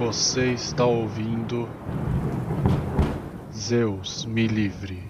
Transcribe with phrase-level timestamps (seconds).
[0.00, 1.68] Você está ouvindo
[3.52, 5.02] Zeus me livre.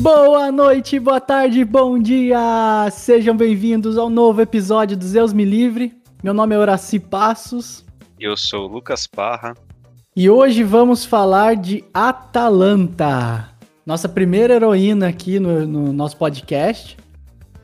[0.00, 2.88] Boa noite, boa tarde, bom dia!
[2.90, 5.92] Sejam bem-vindos ao novo episódio do Zeus Me Livre.
[6.24, 7.84] Meu nome é Horaci Passos.
[8.18, 9.52] Eu sou o Lucas Parra.
[10.16, 13.50] E hoje vamos falar de Atalanta,
[13.84, 16.96] nossa primeira heroína aqui no, no nosso podcast.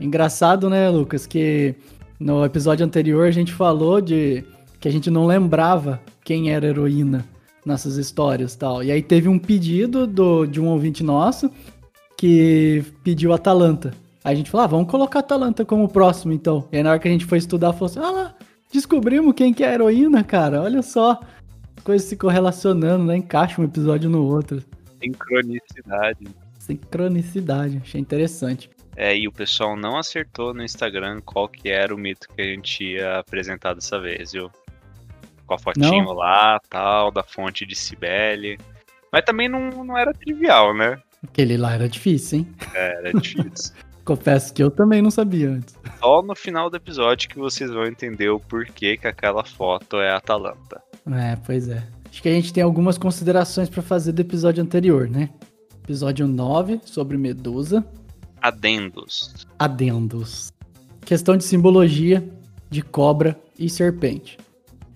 [0.04, 1.74] Engraçado, né, Lucas, que
[2.20, 4.44] no episódio anterior a gente falou de
[4.78, 7.24] que a gente não lembrava quem era heroína
[7.64, 8.84] nessas histórias tal.
[8.84, 11.50] E aí teve um pedido do, de um ouvinte nosso
[12.18, 13.94] que pediu Atalanta.
[14.22, 16.68] Aí a gente falou, ah, vamos colocar Atalanta como próximo então.
[16.70, 18.34] E aí na hora que a gente foi estudar, falou assim, ah lá,
[18.70, 21.18] descobrimos quem que é a heroína, cara, olha só.
[21.78, 23.16] As coisas se correlacionando, né?
[23.16, 24.62] Encaixa um episódio no outro.
[25.02, 26.26] Sincronicidade.
[26.58, 28.68] Sincronicidade, achei interessante.
[28.96, 32.44] É, e o pessoal não acertou no Instagram qual que era o mito que a
[32.44, 34.50] gente ia apresentar dessa vez, viu?
[35.46, 36.12] Com a fotinho não.
[36.12, 38.58] lá, tal, da fonte de Cibele.
[39.12, 40.98] Mas também não, não era trivial, né?
[41.22, 42.48] Aquele lá era difícil, hein?
[42.74, 43.74] É, era difícil.
[44.04, 45.74] Confesso que eu também não sabia antes.
[45.98, 50.10] Só no final do episódio que vocês vão entender o porquê que aquela foto é
[50.10, 50.82] a Atalanta.
[51.10, 51.82] É, pois é.
[52.10, 55.30] Acho que a gente tem algumas considerações para fazer do episódio anterior, né?
[55.82, 57.84] Episódio 9 sobre Medusa.
[58.44, 59.46] Adendos.
[59.58, 60.52] Adendos.
[61.00, 62.22] Questão de simbologia
[62.68, 64.36] de cobra e serpente.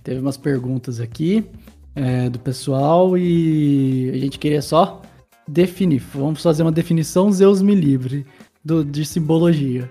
[0.05, 1.49] Teve umas perguntas aqui
[1.95, 5.01] é, do pessoal e a gente queria só
[5.49, 6.01] definir.
[6.13, 8.27] Vamos fazer uma definição Zeus me livre
[8.63, 9.91] do, de simbologia.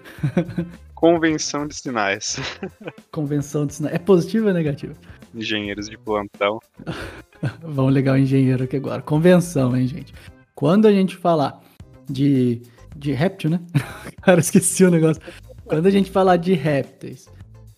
[0.93, 2.39] Convenção de sinais.
[3.11, 3.95] Convenção de sinais.
[3.95, 4.93] É positivo ou negativo?
[5.33, 6.59] Engenheiros de plantão.
[7.63, 9.01] Vamos ligar o engenheiro aqui agora.
[9.01, 10.13] Convenção, hein, gente?
[10.53, 11.59] Quando a gente falar
[12.07, 12.61] de,
[12.97, 13.59] de réptil, né?
[14.21, 15.21] Cara, esqueci o negócio.
[15.65, 17.27] Quando a gente falar de répteis,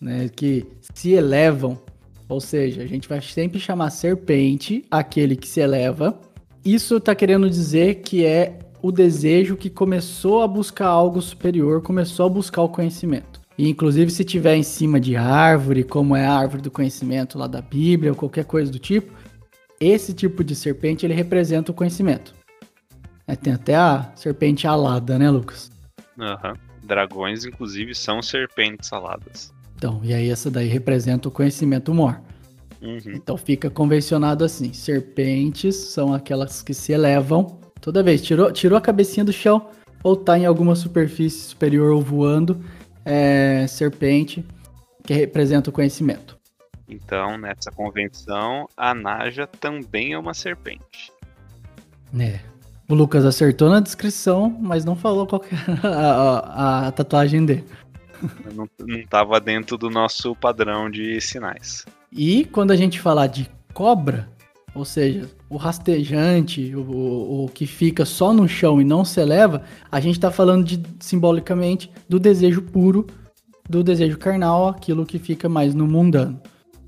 [0.00, 1.78] né, que se elevam,
[2.28, 6.18] ou seja, a gente vai sempre chamar serpente aquele que se eleva
[6.64, 12.26] isso está querendo dizer que é o desejo que começou a buscar algo superior, começou
[12.26, 13.40] a buscar o conhecimento.
[13.56, 17.46] E inclusive se tiver em cima de árvore, como é a árvore do conhecimento lá
[17.46, 19.12] da Bíblia ou qualquer coisa do tipo,
[19.80, 22.34] esse tipo de serpente ele representa o conhecimento.
[23.36, 25.70] Tem até a serpente alada, né, Lucas?
[26.18, 26.50] Aham.
[26.50, 26.70] Uhum.
[26.82, 29.52] Dragões, inclusive, são serpentes aladas.
[29.76, 32.20] Então, e aí essa daí representa o conhecimento mor.
[32.82, 33.12] Uhum.
[33.14, 38.22] Então fica convencionado assim: serpentes são aquelas que se elevam toda vez.
[38.22, 39.70] Tirou, tirou a cabecinha do chão
[40.02, 42.62] ou tá em alguma superfície superior ou voando,
[43.04, 44.44] é serpente
[45.04, 46.38] que representa o conhecimento.
[46.88, 51.12] Então, nessa convenção, a Naja também é uma serpente.
[52.18, 52.40] É.
[52.90, 57.64] O Lucas acertou na descrição, mas não falou qual é a, a, a tatuagem dele.
[58.52, 61.86] Não, não tava dentro do nosso padrão de sinais.
[62.12, 64.28] E quando a gente falar de cobra,
[64.74, 69.62] ou seja, o rastejante, o, o, que fica só no chão e não se eleva,
[69.90, 73.06] a gente está falando de, simbolicamente do desejo puro,
[73.68, 76.40] do desejo carnal, aquilo que fica mais no mundano,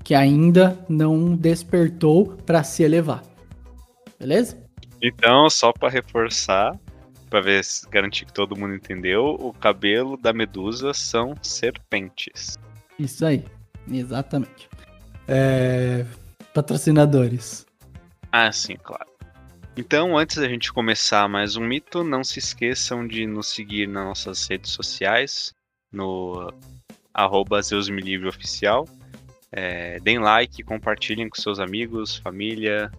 [0.03, 3.23] que ainda não despertou para se elevar.
[4.19, 4.62] Beleza?
[5.05, 6.79] Então, só para reforçar,
[7.29, 12.57] para ver garantir que todo mundo entendeu, o cabelo da medusa são serpentes.
[12.97, 13.43] Isso aí,
[13.91, 14.69] exatamente.
[15.27, 16.05] É...
[16.53, 17.65] Patrocinadores.
[18.31, 19.11] Ah, sim, claro.
[19.75, 24.05] Então, antes da gente começar mais um mito, não se esqueçam de nos seguir nas
[24.05, 25.53] nossas redes sociais,
[25.91, 26.53] no
[27.13, 27.59] arroba
[28.27, 28.87] Oficial.
[29.51, 32.89] É, deem like, compartilhem com seus amigos, família,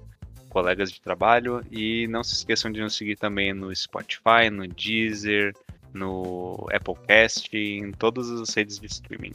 [0.55, 5.53] colegas de trabalho e não se esqueçam de nos seguir também no Spotify, no Deezer,
[5.93, 9.33] no Applecast, em todas as redes de streaming.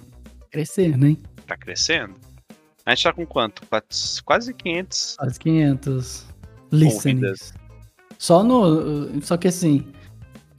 [0.50, 1.22] Crescendo, hein?
[1.46, 2.16] Tá crescendo.
[2.86, 3.62] A gente tá com quanto?
[4.24, 5.18] Quase 500.
[5.20, 6.26] Quase 500
[6.72, 7.54] listeners.
[8.18, 9.22] Só no.
[9.22, 9.92] Só que assim,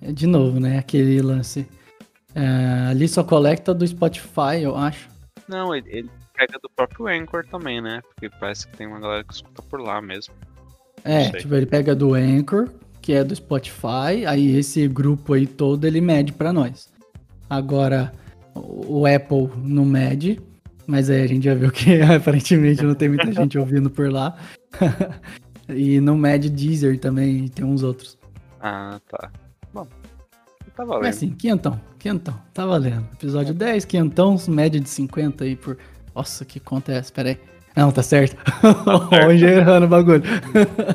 [0.01, 0.79] de novo, né?
[0.79, 1.67] Aquele lance.
[2.35, 5.09] É, ali só coleta do Spotify, eu acho.
[5.49, 8.01] Não, ele, ele, pega do próprio Anchor também, né?
[8.03, 10.33] Porque parece que tem uma galera que escuta por lá mesmo.
[11.05, 12.69] É, tipo, ele pega do Anchor,
[13.01, 16.89] que é do Spotify, aí esse grupo aí todo ele mede para nós.
[17.49, 18.13] Agora,
[18.55, 20.41] o Apple não mede,
[20.87, 24.37] mas aí a gente já viu que aparentemente não tem muita gente ouvindo por lá.
[25.69, 28.19] e não mede Deezer também, tem uns outros.
[28.61, 29.31] Ah, tá.
[29.73, 29.87] Bom,
[30.77, 31.05] tá valendo.
[31.05, 33.07] Mas assim, quinhentão, quinhentão, tá valendo.
[33.15, 35.79] Episódio 10, quinhentão, média de 50 aí por...
[36.15, 37.13] Nossa, que conta é essa?
[37.13, 37.39] Pera aí.
[37.77, 38.37] Não, tá certo.
[39.11, 40.23] Tá Hoje errando o bagulho.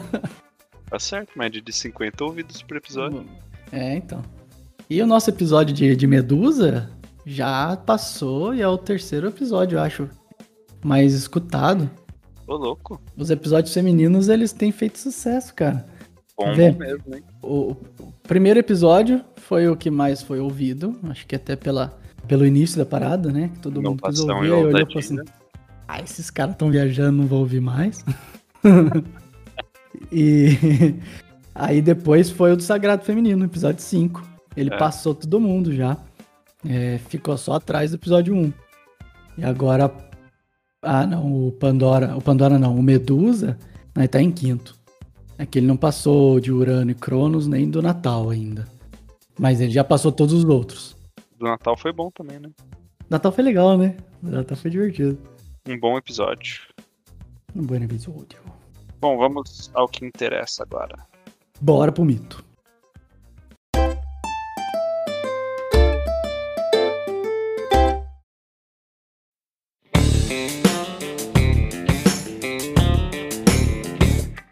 [0.90, 3.26] tá certo, média de 50 ouvidos por episódio.
[3.72, 4.22] É, então.
[4.90, 6.90] E o nosso episódio de, de Medusa
[7.26, 10.10] já passou e é o terceiro episódio, eu acho,
[10.84, 11.90] mais escutado.
[12.48, 13.02] Ô, louco.
[13.18, 15.86] Os episódios femininos, eles têm feito sucesso, cara.
[16.38, 16.72] Bom Vê.
[16.72, 17.24] mesmo, hein?
[17.42, 21.98] O, o primeiro episódio foi o que mais foi ouvido, acho que até pela,
[22.28, 23.50] pelo início da parada, né?
[23.54, 25.00] Que todo mundo quis ouvir, e aí olhou e falou ousadia.
[25.00, 25.45] assim,
[25.88, 28.04] ah, esses caras estão viajando, não vou ouvir mais.
[30.12, 30.96] e
[31.54, 34.24] aí depois foi o do Sagrado Feminino, episódio 5.
[34.56, 34.78] Ele É.
[34.78, 35.98] passou todo mundo já.
[36.68, 38.54] É, ficou só atrás do episódio 1.
[39.38, 39.92] E agora.
[40.82, 42.16] Ah, não, o Pandora.
[42.16, 43.58] O Pandora não, o Medusa
[43.96, 44.76] né, tá em quinto.
[45.38, 48.66] É que ele não passou de Urano e Cronos nem do Natal ainda.
[49.38, 50.96] Mas ele já passou todos os outros.
[51.38, 52.50] Do Natal foi bom também, né?
[53.10, 53.98] Natal foi legal, né?
[54.24, 55.18] Natal foi divertido.
[55.68, 56.62] Um bom episódio.
[57.56, 58.40] Um bom episódio.
[59.02, 60.96] Bom, vamos ao que interessa agora.
[61.60, 62.46] Bora pro mito.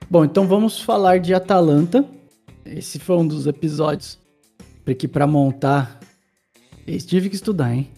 [0.10, 2.04] Bom, então vamos falar de Atalanta.
[2.66, 4.18] Esse foi um dos episódios
[4.98, 6.00] que para montar,
[6.88, 7.92] eu tive que estudar, hein?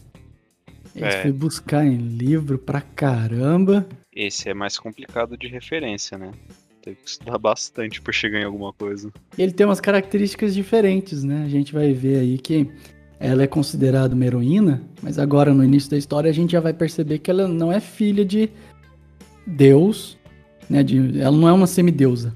[0.95, 1.21] Esse É.
[1.23, 3.85] fui buscar em livro pra caramba.
[4.15, 6.31] Esse é mais complicado de referência, né?
[6.81, 9.11] Teve que estudar bastante pra chegar em alguma coisa.
[9.37, 11.43] E ele tem umas características diferentes, né?
[11.43, 12.69] A gente vai ver aí que
[13.19, 16.73] ela é considerada uma heroína, mas agora no início da história a gente já vai
[16.73, 18.49] perceber que ela não é filha de
[19.47, 20.17] Deus,
[20.69, 20.83] né?
[20.83, 22.33] De, ela não é uma semideusa,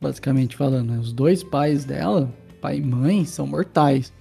[0.00, 0.90] basicamente falando.
[0.92, 0.98] né?
[0.98, 4.12] Os dois pais dela, pai e mãe, são mortais,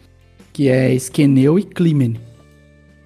[0.53, 2.19] que é Esqueneu e Clímene.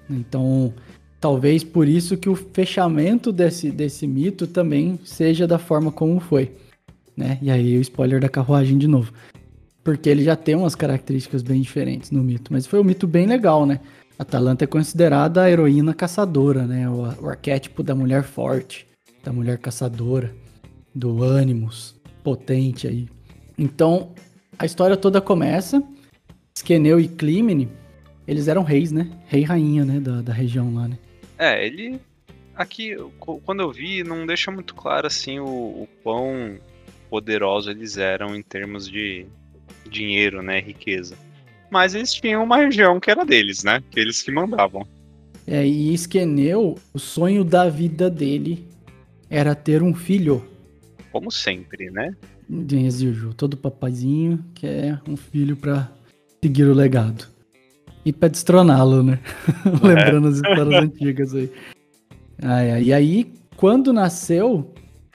[0.08, 0.72] Então,
[1.20, 6.52] talvez por isso que o fechamento desse, desse mito também seja da forma como foi
[7.16, 7.38] né?
[7.42, 9.12] E aí o spoiler da carruagem de novo.
[9.84, 12.52] Porque ele já tem umas características bem diferentes no mito.
[12.52, 13.80] Mas foi um mito bem legal, né?
[14.18, 16.88] Atalanta é considerada a heroína caçadora, né?
[16.88, 18.86] O, o arquétipo da mulher forte,
[19.24, 20.32] da mulher caçadora,
[20.94, 23.08] do ânimos potente aí.
[23.58, 24.10] Então,
[24.58, 25.82] a história toda começa.
[26.54, 27.68] Esqueneu e Clímene,
[28.26, 29.10] eles eram reis, né?
[29.26, 30.00] Rei e rainha, né?
[30.00, 30.98] Da, da região lá, né?
[31.38, 32.00] É, ele.
[32.54, 36.58] Aqui, quando eu vi, não deixa muito claro assim o, o quão
[37.08, 39.26] poderosos eles eram em termos de
[39.88, 40.60] dinheiro, né?
[40.60, 41.16] Riqueza.
[41.70, 43.82] Mas eles tinham uma região que era deles, né?
[43.90, 44.86] Que eles que mandavam.
[45.46, 48.68] É, e Esqueneu, o sonho da vida dele
[49.30, 50.46] era ter um filho.
[51.10, 52.14] Como sempre, né?
[52.48, 55.90] de Exígio, todo papazinho quer um filho pra
[56.42, 57.26] seguir o legado.
[58.04, 59.18] E pra destroná-lo, né?
[59.82, 61.50] Lembrando as histórias antigas aí.
[62.82, 64.72] E aí, quando nasceu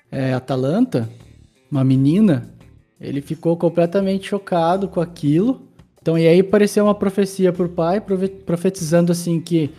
[0.09, 1.09] é, Atalanta,
[1.69, 2.49] uma menina,
[2.99, 5.67] ele ficou completamente chocado com aquilo.
[6.01, 9.69] Então, e aí apareceu uma profecia pro pai, profe- profetizando assim que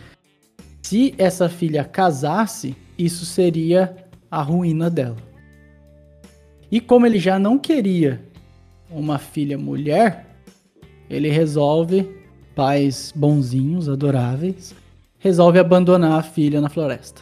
[0.83, 3.95] se essa filha casasse, isso seria
[4.29, 5.17] a ruína dela.
[6.71, 8.21] E como ele já não queria
[8.91, 10.27] uma filha mulher,
[11.09, 12.07] ele resolve,
[12.59, 14.75] pais bonzinhos, adoráveis,
[15.17, 17.21] resolve abandonar a filha na floresta.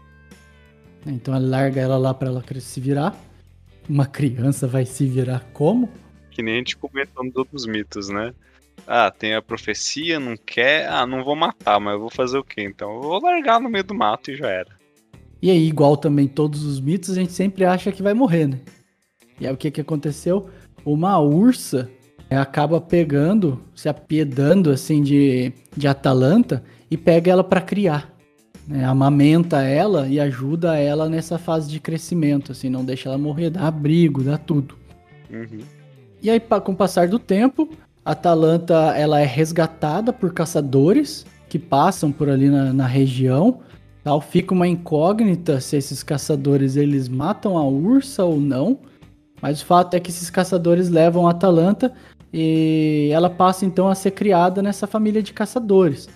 [1.05, 3.15] Então ele larga ela lá para ela se virar.
[3.87, 5.91] Uma criança vai se virar como?
[6.31, 8.33] Que nem a gente comentou nos outros mitos, né?
[8.87, 10.89] Ah, tem a profecia, não quer.
[10.89, 12.63] Ah, não vou matar, mas eu vou fazer o quê?
[12.63, 14.75] Então eu vou largar no meio do mato e já era.
[15.39, 18.59] E aí, igual também todos os mitos, a gente sempre acha que vai morrer, né?
[19.39, 20.49] E aí o que que aconteceu?
[20.83, 21.87] Uma ursa
[22.35, 28.13] acaba pegando, se apiedando assim de, de Atalanta e pega ela para criar.
[28.67, 28.83] Né?
[28.83, 33.67] Amamenta ela e ajuda ela nessa fase de crescimento, assim, não deixa ela morrer, dá
[33.67, 34.75] abrigo, dá tudo.
[35.31, 35.59] Uhum.
[36.21, 37.69] E aí, com o passar do tempo,
[38.03, 43.59] Atalanta ela é resgatada por caçadores que passam por ali na, na região.
[44.03, 44.19] Tal.
[44.21, 48.79] Fica uma incógnita se esses caçadores eles matam a ursa ou não.
[49.41, 51.93] Mas o fato é que esses caçadores levam a Atalanta
[52.33, 56.09] e ela passa então a ser criada nessa família de caçadores.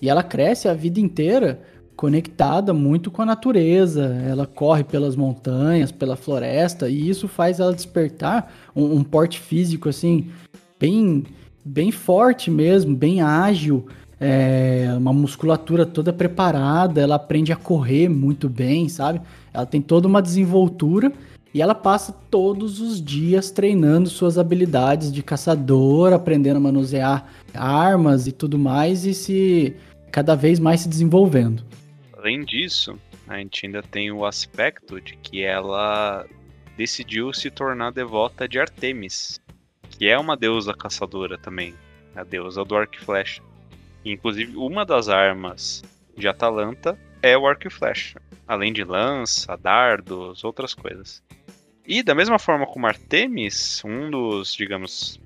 [0.00, 1.60] E ela cresce a vida inteira
[1.94, 4.20] conectada muito com a natureza.
[4.28, 9.88] Ela corre pelas montanhas, pela floresta, e isso faz ela despertar um, um porte físico
[9.88, 10.30] assim
[10.78, 11.24] bem
[11.64, 13.86] bem forte mesmo, bem ágil,
[14.18, 17.00] é, uma musculatura toda preparada.
[17.00, 19.20] Ela aprende a correr muito bem, sabe?
[19.54, 21.12] Ela tem toda uma desenvoltura
[21.54, 28.26] e ela passa todos os dias treinando suas habilidades de caçador, aprendendo a manusear armas
[28.26, 29.76] e tudo mais e se
[30.10, 31.62] cada vez mais se desenvolvendo.
[32.16, 36.26] Além disso, a gente ainda tem o aspecto de que ela
[36.76, 39.40] decidiu se tornar devota de Artemis,
[39.90, 41.74] que é uma deusa caçadora também.
[42.14, 43.42] a deusa do arco e flecha.
[44.04, 45.82] Inclusive, uma das armas
[46.16, 51.22] de Atalanta é o arco e flecha, além de lança, dardos, outras coisas.
[51.86, 55.20] E da mesma forma como Artemis, um dos, digamos,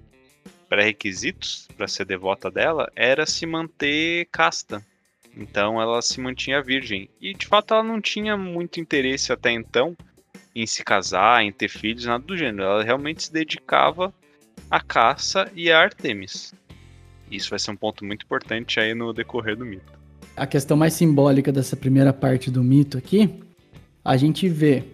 [0.68, 4.84] pré-requisitos para ser devota dela era se manter casta.
[5.36, 7.10] Então ela se mantinha virgem.
[7.20, 9.96] E de fato ela não tinha muito interesse até então
[10.54, 12.62] em se casar, em ter filhos, nada do gênero.
[12.62, 14.12] Ela realmente se dedicava
[14.70, 16.54] à caça e a Artemis.
[17.30, 19.92] Isso vai ser um ponto muito importante aí no decorrer do mito.
[20.34, 23.40] A questão mais simbólica dessa primeira parte do mito aqui,
[24.04, 24.84] a gente vê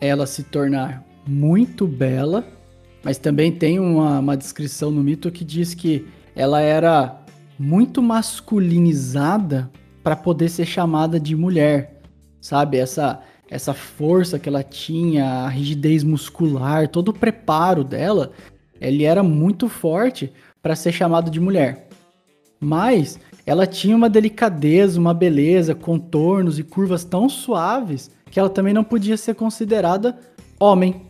[0.00, 2.46] ela se tornar muito bela,
[3.02, 7.20] mas também tem uma, uma descrição no mito que diz que ela era
[7.58, 9.70] muito masculinizada
[10.02, 12.00] para poder ser chamada de mulher,
[12.40, 12.78] sabe?
[12.78, 18.30] Essa essa força que ela tinha, a rigidez muscular, todo o preparo dela,
[18.80, 21.88] ele era muito forte para ser chamado de mulher.
[22.60, 28.72] Mas ela tinha uma delicadeza, uma beleza, contornos e curvas tão suaves que ela também
[28.72, 30.18] não podia ser considerada
[30.58, 31.02] homem.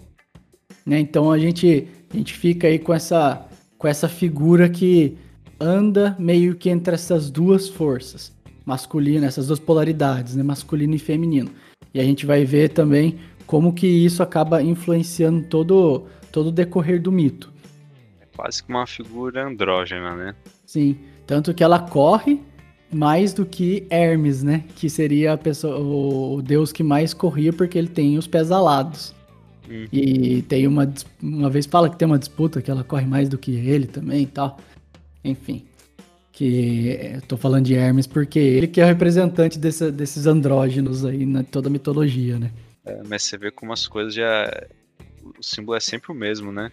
[0.86, 0.98] Né?
[0.98, 3.46] Então a gente, a gente fica aí com essa,
[3.76, 5.16] com essa figura que
[5.60, 8.32] anda meio que entre essas duas forças,
[8.64, 10.42] masculina, essas duas polaridades, né?
[10.42, 11.50] masculino e feminino.
[11.92, 17.02] E a gente vai ver também como que isso acaba influenciando todo, todo o decorrer
[17.02, 17.52] do mito.
[18.20, 20.34] É quase que uma figura andrógena, né?
[20.64, 20.96] Sim,
[21.26, 22.40] tanto que ela corre
[22.92, 24.64] mais do que Hermes, né?
[24.76, 29.14] Que seria a pessoa, o deus que mais corria porque ele tem os pés alados.
[29.68, 29.87] Uhum.
[29.92, 30.92] E tem uma,
[31.23, 34.23] uma vez fala que tem uma disputa que ela corre mais do que ele também
[34.23, 34.59] e tal.
[35.25, 35.64] Enfim.
[36.32, 41.04] Que eu tô falando de Hermes porque ele que é o representante desse, desses andrógenos
[41.04, 42.50] aí na toda a mitologia, né?
[42.85, 44.50] É, mas você vê como as coisas já.
[45.38, 46.73] O símbolo é sempre o mesmo, né?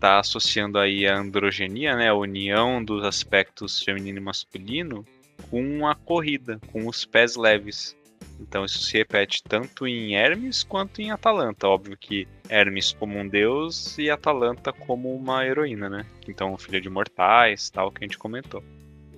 [0.00, 2.08] Tá associando aí a androgenia, né?
[2.08, 5.04] A união dos aspectos feminino e masculino
[5.50, 7.96] com a corrida, com os pés leves.
[8.40, 11.66] Então isso se repete tanto em Hermes quanto em Atalanta.
[11.66, 16.06] Óbvio que Hermes como um deus e Atalanta como uma heroína, né?
[16.28, 18.62] Então filha de mortais, tal, que a gente comentou.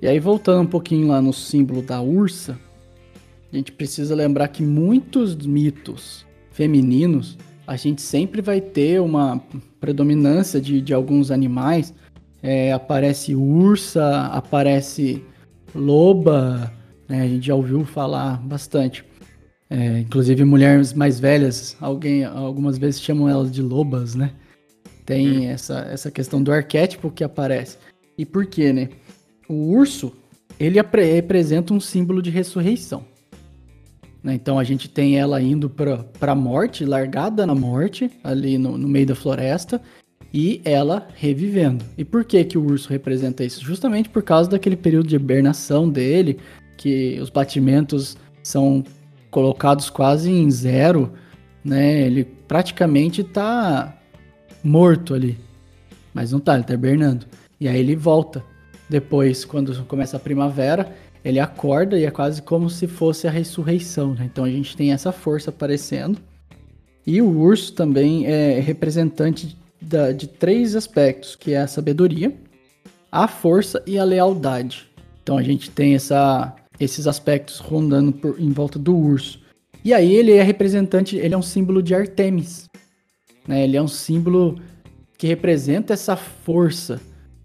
[0.01, 2.59] E aí voltando um pouquinho lá no símbolo da ursa,
[3.53, 9.43] a gente precisa lembrar que muitos mitos femininos, a gente sempre vai ter uma
[9.81, 11.95] predominância de, de alguns animais.
[12.43, 15.25] É, aparece ursa, aparece
[15.75, 16.73] loba,
[17.09, 17.23] né?
[17.23, 19.05] A gente já ouviu falar bastante.
[19.71, 24.33] É, inclusive mulheres mais velhas, alguém, algumas vezes chamam elas de lobas, né?
[25.05, 25.51] Tem hum.
[25.51, 27.79] essa, essa questão do arquétipo que aparece.
[28.17, 28.89] E por quê, né?
[29.49, 30.13] O urso,
[30.59, 33.05] ele representa um símbolo de ressurreição.
[34.23, 34.35] Né?
[34.35, 38.89] Então a gente tem ela indo para a morte, largada na morte, ali no, no
[38.89, 39.81] meio da floresta,
[40.33, 41.85] e ela revivendo.
[41.97, 43.65] E por que que o urso representa isso?
[43.65, 46.39] Justamente por causa daquele período de hibernação dele,
[46.77, 48.85] que os batimentos são
[49.31, 51.13] colocados quase em zero,
[51.65, 52.03] né?
[52.03, 53.97] Ele praticamente tá
[54.63, 55.39] morto ali.
[56.13, 57.27] Mas não tá, ele tá hibernando.
[57.61, 58.45] E aí ele volta.
[58.89, 60.95] Depois, quando começa a primavera,
[61.25, 64.29] ele acorda e é quase como se fosse a ressurreição, né?
[64.31, 66.19] Então a gente tem essa força aparecendo.
[67.07, 69.57] E o urso também é representante
[69.89, 72.35] da, de três aspectos, que é a sabedoria,
[73.11, 74.87] a força e a lealdade.
[75.23, 79.41] Então a gente tem essa, esses aspectos rondando por, em volta do urso.
[79.83, 82.69] E aí ele é representante, ele é um símbolo de Artemis.
[83.47, 83.65] Né?
[83.65, 84.61] Ele é um símbolo
[85.17, 87.01] que representa essa força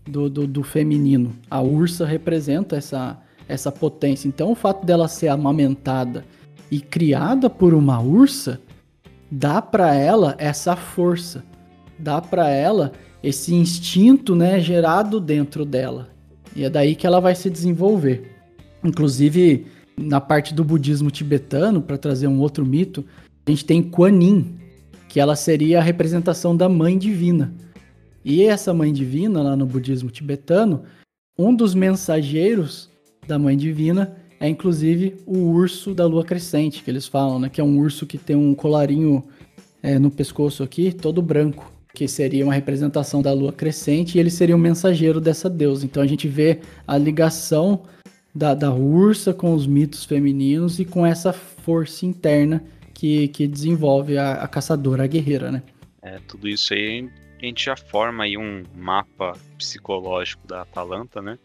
[0.06, 1.34] do, do, do feminino.
[1.50, 4.28] A ursa representa essa, essa potência.
[4.28, 6.26] Então o fato dela ser amamentada
[6.70, 8.60] e criada por uma ursa
[9.32, 11.44] dá para ela essa força
[12.03, 12.91] dá para ela
[13.24, 16.10] esse instinto, né, gerado dentro dela.
[16.55, 18.29] E é daí que ela vai se desenvolver.
[18.83, 19.65] Inclusive,
[19.98, 23.05] na parte do budismo tibetano, para trazer um outro mito,
[23.45, 24.55] a gente tem Kuan Yin,
[25.07, 27.53] que ela seria a representação da mãe divina.
[28.25, 30.83] E essa mãe divina, lá no budismo tibetano,
[31.38, 32.89] um dos mensageiros
[33.25, 37.50] da mãe divina é inclusive o urso da lua crescente, que eles falam, né?
[37.50, 39.24] Que é um urso que tem um colarinho
[39.81, 44.32] é, no pescoço aqui, todo branco que seria uma representação da lua crescente, e ele
[44.32, 45.86] seria o mensageiro dessa deusa.
[45.86, 47.84] Então a gente vê a ligação
[48.34, 54.18] da, da ursa com os mitos femininos e com essa força interna que, que desenvolve
[54.18, 55.62] a, a caçadora, a guerreira, né?
[56.02, 57.10] É, tudo isso aí
[57.42, 61.38] a gente já forma aí um mapa psicológico da Atalanta, né?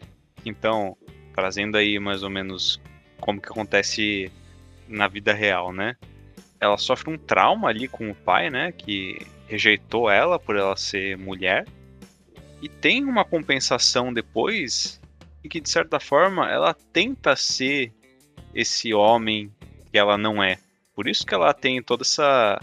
[0.45, 0.95] Então,
[1.35, 2.79] trazendo aí mais ou menos
[3.19, 4.31] como que acontece
[4.87, 5.95] na vida real, né?
[6.59, 8.71] Ela sofre um trauma ali com o pai, né?
[8.71, 11.65] Que rejeitou ela por ela ser mulher.
[12.61, 14.99] e tem uma compensação depois
[15.43, 17.93] e que de certa forma ela tenta ser
[18.53, 19.49] esse homem
[19.89, 20.57] que ela não é.
[20.93, 22.59] Por isso que ela tem toda essa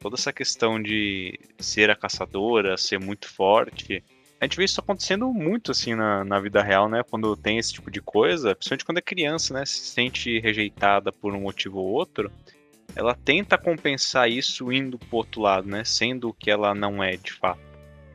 [0.00, 4.04] toda essa questão de ser a caçadora, ser muito forte.
[4.40, 7.02] A gente vê isso acontecendo muito assim na, na vida real, né?
[7.08, 9.64] Quando tem esse tipo de coisa, principalmente quando é criança, né?
[9.64, 12.30] Se sente rejeitada por um motivo ou outro,
[12.96, 15.84] ela tenta compensar isso indo pro outro lado, né?
[15.84, 17.60] Sendo o que ela não é de fato.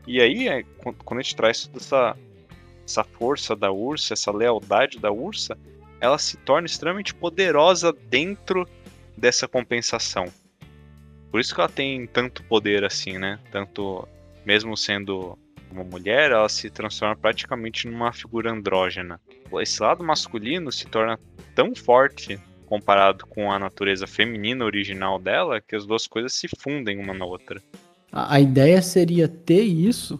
[0.07, 2.17] E aí, é, quando a gente traz toda essa,
[2.83, 5.55] essa força da ursa, essa lealdade da ursa,
[5.99, 8.67] ela se torna extremamente poderosa dentro
[9.15, 10.25] dessa compensação.
[11.29, 13.39] Por isso que ela tem tanto poder assim, né?
[13.51, 14.07] Tanto,
[14.43, 15.37] mesmo sendo
[15.71, 19.21] uma mulher, ela se transforma praticamente numa figura andrógena.
[19.61, 21.19] Esse lado masculino se torna
[21.53, 22.39] tão forte
[22.71, 27.25] comparado com a natureza feminina original dela que as duas coisas se fundem uma na
[27.25, 27.61] outra.
[28.09, 30.17] A, a ideia seria ter isso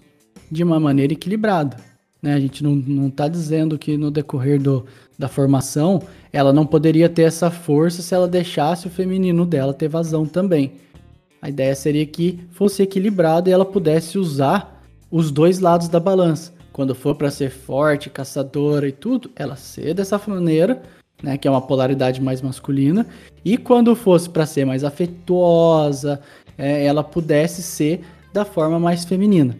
[0.51, 1.77] de uma maneira equilibrada.
[2.21, 2.33] Né?
[2.33, 4.85] A gente não, não tá dizendo que no decorrer do,
[5.17, 6.03] da formação
[6.33, 10.73] ela não poderia ter essa força se ela deixasse o feminino dela ter vazão também.
[11.41, 16.53] A ideia seria que fosse equilibrado e ela pudesse usar os dois lados da balança.
[16.73, 20.81] Quando for para ser forte, caçadora e tudo, ela ser dessa maneira,
[21.21, 23.05] né, que é uma polaridade mais masculina,
[23.43, 26.19] e quando fosse para ser mais afetuosa,
[26.57, 28.01] é, ela pudesse ser
[28.33, 29.55] da forma mais feminina.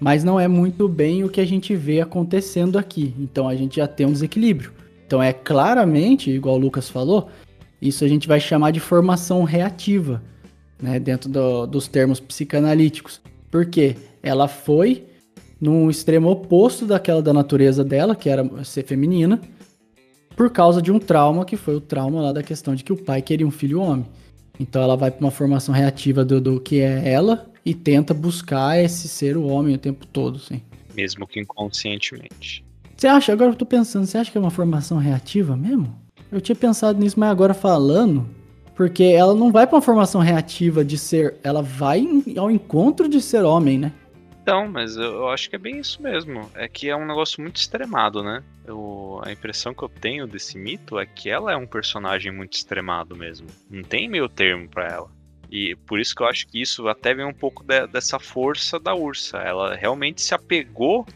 [0.00, 3.14] Mas não é muito bem o que a gente vê acontecendo aqui.
[3.18, 4.72] Então a gente já tem um desequilíbrio.
[5.06, 7.28] Então é claramente, igual o Lucas falou,
[7.80, 10.22] isso a gente vai chamar de formação reativa,
[10.80, 13.20] né, dentro do, dos termos psicanalíticos.
[13.50, 15.04] Porque ela foi
[15.60, 19.40] no extremo oposto daquela da natureza dela, que era ser feminina,
[20.36, 22.96] por causa de um trauma, que foi o trauma lá da questão de que o
[22.96, 24.06] pai queria um filho homem.
[24.58, 28.78] Então ela vai para uma formação reativa do, do que é ela e tenta buscar
[28.78, 30.60] esse ser o homem o tempo todo, sim.
[30.94, 32.64] Mesmo que inconscientemente.
[32.96, 35.94] Você acha, agora eu tô pensando, você acha que é uma formação reativa mesmo?
[36.30, 38.28] Eu tinha pensado nisso, mas agora falando,
[38.74, 43.20] porque ela não vai para uma formação reativa de ser, ela vai ao encontro de
[43.20, 43.92] ser homem, né?
[44.44, 46.50] Então, mas eu, acho que é bem isso mesmo.
[46.54, 48.44] É que é um negócio muito extremado, né?
[48.66, 52.52] Eu, a impressão que eu tenho desse mito é que ela é um personagem muito
[52.52, 53.46] extremado mesmo.
[53.70, 55.10] Não tem meio termo para ela.
[55.50, 58.78] E por isso que eu acho que isso até vem um pouco de, dessa força
[58.78, 59.38] da ursa.
[59.38, 61.06] Ela realmente se apegou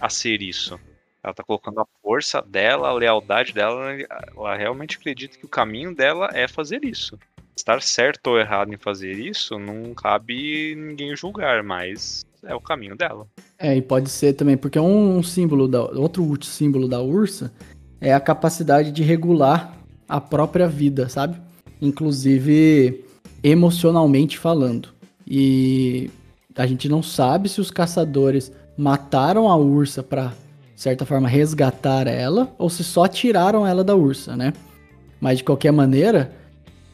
[0.00, 0.78] a ser isso.
[1.20, 3.90] Ela tá colocando a força dela, a lealdade dela.
[4.36, 7.18] Ela realmente acredita que o caminho dela é fazer isso.
[7.56, 12.96] Estar certo ou errado em fazer isso não cabe ninguém julgar, mas é o caminho
[12.96, 13.26] dela.
[13.58, 15.82] É, e pode ser também, porque um símbolo da.
[15.82, 17.52] Outro símbolo da ursa
[18.00, 19.78] é a capacidade de regular
[20.08, 21.36] a própria vida, sabe?
[21.80, 23.04] Inclusive
[23.42, 24.88] emocionalmente falando.
[25.26, 26.10] E
[26.54, 30.32] a gente não sabe se os caçadores mataram a ursa para
[30.74, 34.52] de certa forma resgatar ela ou se só tiraram ela da ursa, né?
[35.20, 36.34] Mas de qualquer maneira,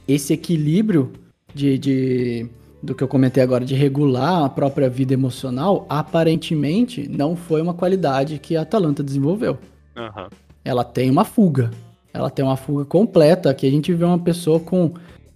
[0.07, 1.13] esse equilíbrio
[1.55, 2.51] de, de
[2.83, 7.75] do que eu comentei agora, de regular a própria vida emocional, aparentemente não foi uma
[7.75, 9.59] qualidade que a Atalanta desenvolveu.
[9.97, 10.29] Uhum.
[10.65, 11.71] Ela tem uma fuga.
[12.13, 13.51] Ela tem uma fuga completa.
[13.51, 14.93] Aqui a gente vê uma pessoa com,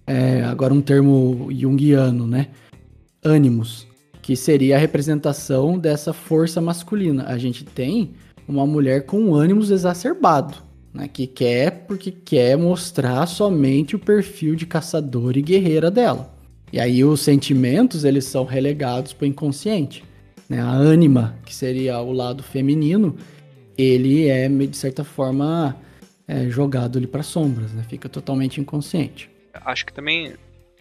[0.07, 2.47] é, agora um termo junguiano, né?
[3.23, 3.87] Ânimos,
[4.21, 7.25] que seria a representação dessa força masculina.
[7.27, 8.11] A gente tem
[8.47, 10.55] uma mulher com ânimos exacerbado,
[10.93, 11.07] né?
[11.07, 16.33] Que quer porque quer mostrar somente o perfil de caçadora e guerreira dela.
[16.73, 20.03] E aí os sentimentos, eles são relegados para o inconsciente.
[20.49, 20.59] Né?
[20.59, 23.15] A ânima, que seria o lado feminino,
[23.77, 25.79] ele é, de certa forma,
[26.27, 27.83] é, jogado ali para sombras, né?
[27.87, 29.29] Fica totalmente inconsciente.
[29.53, 30.33] Acho que também,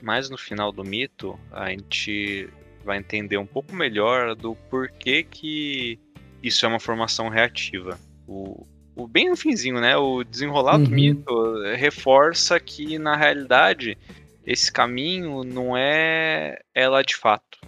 [0.03, 2.49] mais no final do mito, a gente
[2.83, 5.99] vai entender um pouco melhor do porquê que
[6.43, 7.99] isso é uma formação reativa.
[8.27, 9.95] O, o bem no finzinho, né?
[9.95, 10.85] O desenrolar uhum.
[10.85, 13.99] do mito reforça que, na realidade,
[14.47, 17.59] esse caminho não é ela de fato.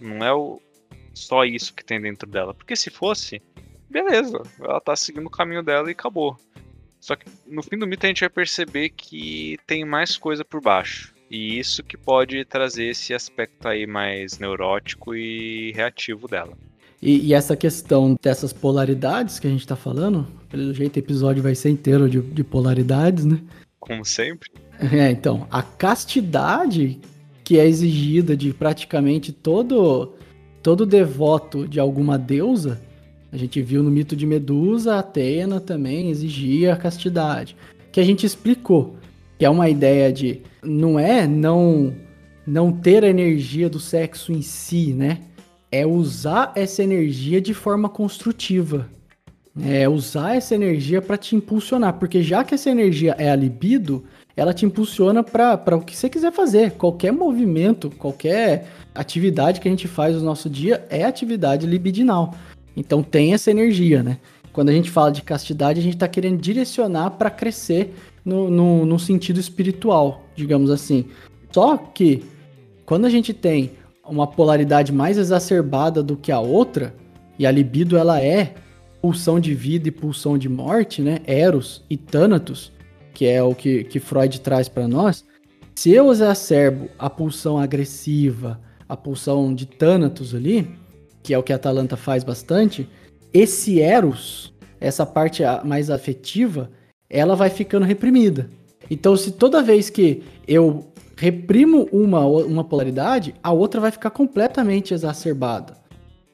[0.00, 0.60] Não é o,
[1.14, 2.54] só isso que tem dentro dela.
[2.54, 3.42] Porque se fosse,
[3.88, 6.36] beleza, ela tá seguindo o caminho dela e acabou.
[7.00, 10.60] Só que no fim do mito a gente vai perceber que tem mais coisa por
[10.60, 11.14] baixo.
[11.30, 16.56] E isso que pode trazer esse aspecto aí mais neurótico e reativo dela.
[17.00, 21.42] E, e essa questão dessas polaridades que a gente tá falando, pelo jeito o episódio
[21.42, 23.40] vai ser inteiro de, de polaridades, né?
[23.78, 24.50] Como sempre.
[24.80, 26.98] É, então, a castidade
[27.44, 30.14] que é exigida de praticamente todo
[30.62, 32.80] todo devoto de alguma deusa,
[33.32, 37.56] a gente viu no mito de Medusa, Atena também exigia a castidade,
[37.90, 38.96] que a gente explicou,
[39.38, 41.94] que é uma ideia de não é não
[42.46, 45.20] não ter a energia do sexo em si, né?
[45.70, 48.88] é usar essa energia de forma construtiva.
[49.62, 54.04] É usar essa energia para te impulsionar, porque já que essa energia é a libido,
[54.40, 56.70] ela te impulsiona para o que você quiser fazer.
[56.72, 62.34] Qualquer movimento, qualquer atividade que a gente faz no nosso dia é atividade libidinal.
[62.74, 64.16] Então tem essa energia, né?
[64.50, 68.86] Quando a gente fala de castidade, a gente está querendo direcionar para crescer no, no,
[68.86, 71.04] no sentido espiritual, digamos assim.
[71.52, 72.24] Só que
[72.86, 73.72] quando a gente tem
[74.08, 76.94] uma polaridade mais exacerbada do que a outra,
[77.38, 78.54] e a libido ela é
[79.02, 81.18] pulsão de vida e pulsão de morte, né?
[81.26, 82.72] Eros e Thanatos,
[83.14, 85.24] que é o que, que Freud traz para nós.
[85.74, 90.68] Se eu exacerbo a pulsão agressiva, a pulsão de Thanatos ali,
[91.22, 92.88] que é o que a Atalanta faz bastante,
[93.32, 96.70] esse Eros, essa parte mais afetiva,
[97.08, 98.50] ela vai ficando reprimida.
[98.90, 104.94] Então, se toda vez que eu reprimo uma, uma polaridade, a outra vai ficar completamente
[104.94, 105.76] exacerbada.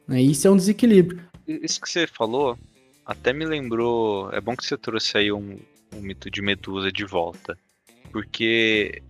[0.06, 0.22] Né?
[0.22, 1.20] Isso é um desequilíbrio.
[1.46, 2.56] Isso que você falou
[3.04, 4.30] até me lembrou.
[4.32, 5.58] É bom que você trouxe aí um,
[5.96, 7.56] um mito de Medusa de volta.
[8.12, 9.02] Porque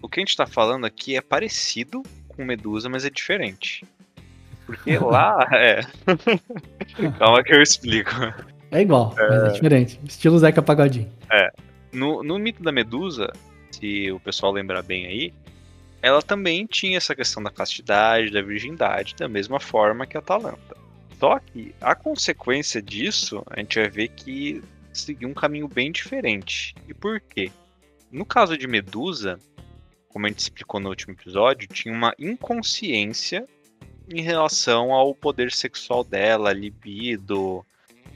[0.00, 3.84] o que a gente está falando aqui é parecido com Medusa, mas é diferente.
[4.66, 5.80] Porque lá é.
[7.18, 8.10] Calma que eu explico.
[8.70, 9.28] É igual, é...
[9.28, 10.00] mas é diferente.
[10.04, 11.10] Estilo Zeca Pagodinho.
[11.30, 11.50] É.
[11.92, 13.32] No, no mito da Medusa,
[13.70, 15.34] se o pessoal lembrar bem aí,
[16.02, 20.76] ela também tinha essa questão da castidade, da virgindade, da mesma forma que a Atalanta.
[21.18, 24.62] Só que a consequência disso, a gente vai ver que
[24.98, 26.74] seguiu um caminho bem diferente.
[26.88, 27.50] E por quê?
[28.10, 29.38] No caso de Medusa,
[30.08, 33.46] como a gente explicou no último episódio, tinha uma inconsciência
[34.08, 37.64] em relação ao poder sexual dela, libido,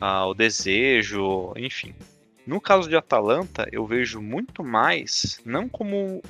[0.01, 1.95] ao desejo, enfim.
[2.47, 6.23] No caso de Atalanta, eu vejo muito mais, não como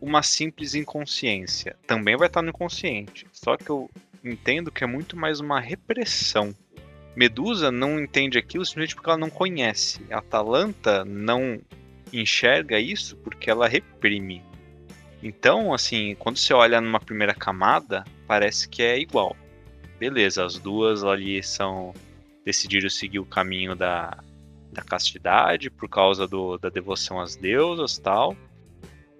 [0.00, 3.90] uma simples inconsciência, também vai estar no inconsciente, só que eu
[4.24, 6.54] entendo que é muito mais uma repressão.
[7.14, 10.00] Medusa não entende aquilo simplesmente porque ela não conhece.
[10.10, 11.60] Atalanta não
[12.12, 14.42] enxerga isso porque ela reprime.
[15.22, 19.36] Então, assim, quando você olha numa primeira camada, parece que é igual.
[19.98, 21.92] Beleza, as duas ali são
[22.44, 24.18] decidiram seguir o caminho da,
[24.72, 28.34] da castidade por causa do, da devoção às deusas tal.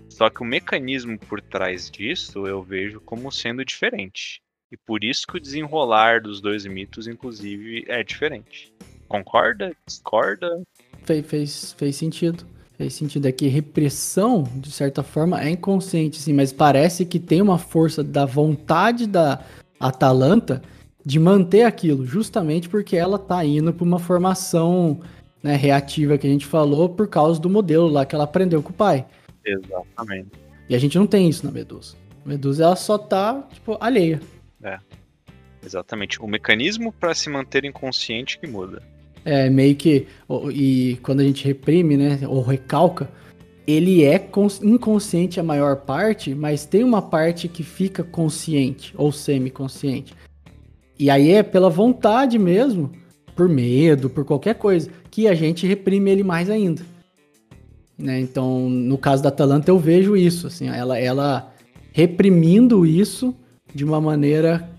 [0.08, 4.42] Só que o mecanismo por trás disso eu vejo como sendo diferente.
[4.72, 8.72] E por isso que o desenrolar dos dois mitos, inclusive, é diferente.
[9.08, 9.74] Concorda?
[9.86, 10.62] Discorda?
[11.02, 12.46] Fez, fez, fez sentido.
[12.78, 13.26] Fez sentido.
[13.26, 18.04] É que repressão, de certa forma, é inconsciente, sim, mas parece que tem uma força
[18.04, 19.44] da vontade da
[19.78, 20.62] Atalanta
[21.04, 25.00] de manter aquilo, justamente porque ela tá indo para uma formação
[25.42, 28.70] né, reativa que a gente falou por causa do modelo lá que ela aprendeu com
[28.70, 29.04] o pai.
[29.44, 30.30] Exatamente.
[30.68, 31.96] E a gente não tem isso na Medusa.
[32.24, 34.20] A Medusa ela só tá, tipo, alheia.
[34.62, 34.78] É.
[35.64, 36.20] Exatamente.
[36.20, 38.82] O mecanismo para se manter inconsciente que muda.
[39.24, 40.06] É, meio que.
[40.52, 42.20] E quando a gente reprime, né?
[42.26, 43.10] Ou recalca,
[43.66, 44.28] ele é
[44.62, 50.14] inconsciente a maior parte, mas tem uma parte que fica consciente ou semi-consciente.
[50.98, 52.92] E aí é pela vontade mesmo,
[53.34, 56.82] por medo, por qualquer coisa, que a gente reprime ele mais ainda.
[57.96, 58.20] Né?
[58.20, 61.52] Então, no caso da Atalanta, eu vejo isso, assim, ela, ela
[61.92, 63.34] reprimindo isso
[63.74, 64.70] de uma maneira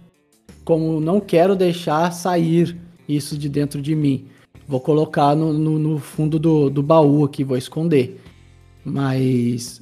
[0.63, 2.77] como não quero deixar sair
[3.07, 4.25] isso de dentro de mim.
[4.67, 8.21] Vou colocar no, no, no fundo do, do baú aqui, vou esconder.
[8.85, 9.81] Mas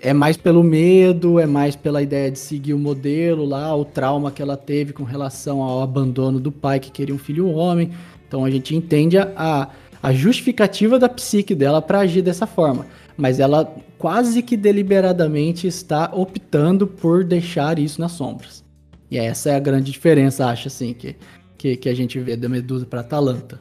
[0.00, 4.30] é mais pelo medo, é mais pela ideia de seguir o modelo lá, o trauma
[4.30, 7.90] que ela teve com relação ao abandono do pai que queria um filho homem.
[8.26, 9.68] Então a gente entende a,
[10.02, 12.86] a justificativa da psique dela para agir dessa forma.
[13.18, 13.64] Mas ela
[13.98, 18.64] quase que deliberadamente está optando por deixar isso nas sombras.
[19.10, 21.16] E essa é a grande diferença, acho assim, que,
[21.56, 23.60] que, que a gente vê da Medusa para Atalanta.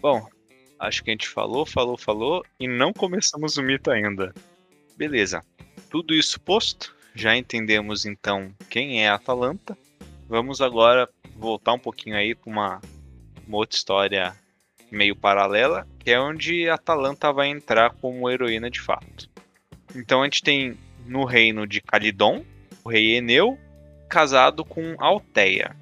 [0.00, 0.24] Bom,
[0.78, 4.32] acho que a gente falou, falou, falou e não começamos o mito ainda.
[4.96, 5.42] Beleza.
[5.90, 9.76] Tudo isso posto, já entendemos então quem é a Atalanta.
[10.28, 12.80] Vamos agora voltar um pouquinho aí para uma,
[13.46, 14.34] uma outra história
[14.90, 19.28] meio paralela, que é onde a Atalanta vai entrar como heroína de fato.
[19.94, 22.44] Então a gente tem no reino de Calidon,
[22.82, 23.58] o rei Eneu,
[24.08, 25.76] casado com Alteia.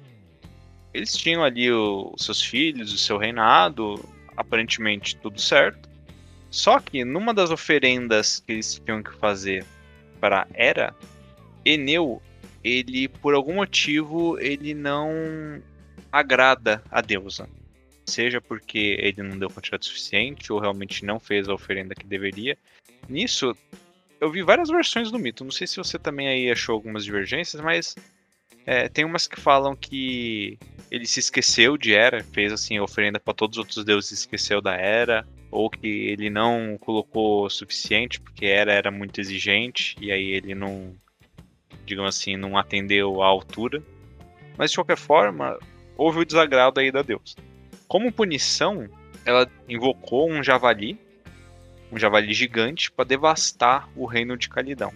[0.93, 4.03] Eles tinham ali os seus filhos, o seu reinado,
[4.35, 5.89] aparentemente tudo certo.
[6.49, 9.65] Só que numa das oferendas que eles tinham que fazer
[10.19, 10.93] para Hera,
[11.65, 12.21] Eneu,
[12.63, 15.61] ele por algum motivo ele não
[16.11, 17.49] agrada a deusa.
[18.05, 22.57] seja porque ele não deu quantidade suficiente ou realmente não fez a oferenda que deveria.
[23.07, 23.55] Nisso,
[24.19, 25.43] eu vi várias versões do mito.
[25.43, 27.95] Não sei se você também aí achou algumas divergências, mas
[28.65, 30.57] é, tem umas que falam que
[30.91, 34.61] ele se esqueceu de Era, fez assim oferenda para todos os outros deuses e esqueceu
[34.61, 40.11] da Era, ou que ele não colocou o suficiente porque Era era muito exigente e
[40.11, 40.95] aí ele não,
[41.85, 43.81] digamos assim, não atendeu à altura.
[44.57, 45.57] Mas de qualquer forma,
[45.97, 47.35] houve o desagrado aí da deusa.
[47.87, 48.89] Como punição,
[49.25, 50.99] ela invocou um javali,
[51.91, 54.93] um javali gigante, para devastar o reino de Calidão.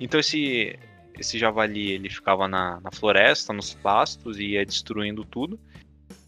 [0.00, 0.78] Então esse
[1.18, 5.58] esse javali ele ficava na, na floresta, nos pastos e ia destruindo tudo.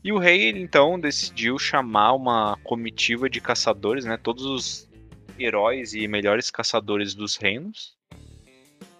[0.03, 4.91] E o rei então decidiu chamar uma comitiva de caçadores, né, todos os
[5.39, 7.97] heróis e melhores caçadores dos reinos,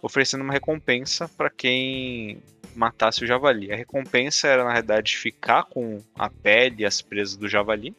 [0.03, 2.39] oferecendo uma recompensa para quem
[2.75, 3.73] matasse o javali.
[3.73, 7.95] A recompensa era na realidade ficar com a pele e as presas do javali.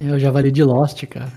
[0.00, 1.32] É o javali de Lost, cara.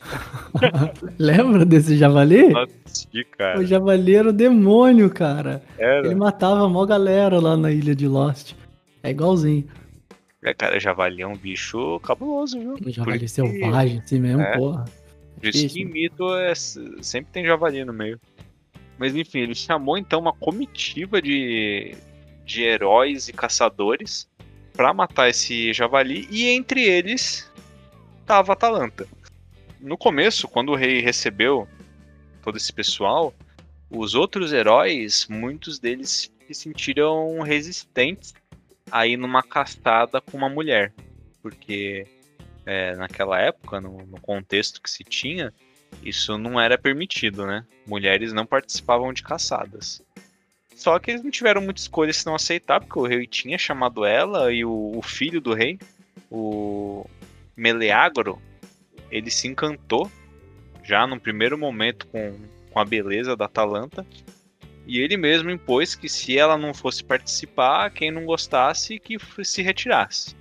[1.18, 2.52] Lembra desse javali?
[2.84, 3.60] Sim, cara.
[3.60, 5.62] O javali era o demônio, cara.
[5.78, 6.06] Era.
[6.06, 8.52] Ele matava a maior galera lá na ilha de Lost.
[9.02, 9.66] É igualzinho.
[10.42, 12.74] É, cara, javali é um bicho cabuloso, viu?
[12.74, 14.56] O javali Por- selvagem, assim mesmo, É.
[14.58, 14.84] porra.
[15.40, 18.20] Por isso que em mito é, sempre tem javali no meio.
[18.98, 21.96] Mas enfim, ele chamou então uma comitiva de,
[22.44, 24.28] de heróis e caçadores
[24.72, 27.50] pra matar esse javali e entre eles
[28.26, 29.06] tava a Atalanta.
[29.80, 31.68] No começo, quando o rei recebeu
[32.42, 33.34] todo esse pessoal,
[33.90, 38.34] os outros heróis, muitos deles se sentiram resistentes
[38.90, 40.92] a ir numa caçada com uma mulher,
[41.42, 42.06] porque
[42.66, 45.52] é, naquela época, no, no contexto que se tinha,
[46.02, 47.64] isso não era permitido, né?
[47.86, 50.02] Mulheres não participavam de caçadas.
[50.74, 54.04] Só que eles não tiveram muita escolha se não aceitar, porque o rei tinha chamado
[54.04, 55.78] ela e o, o filho do rei,
[56.30, 57.06] o
[57.56, 58.40] Meleagro,
[59.10, 60.10] ele se encantou
[60.82, 62.38] já num primeiro momento com,
[62.70, 64.04] com a beleza da Atalanta.
[64.86, 69.62] E ele mesmo impôs que se ela não fosse participar, quem não gostasse que se
[69.62, 70.36] retirasse.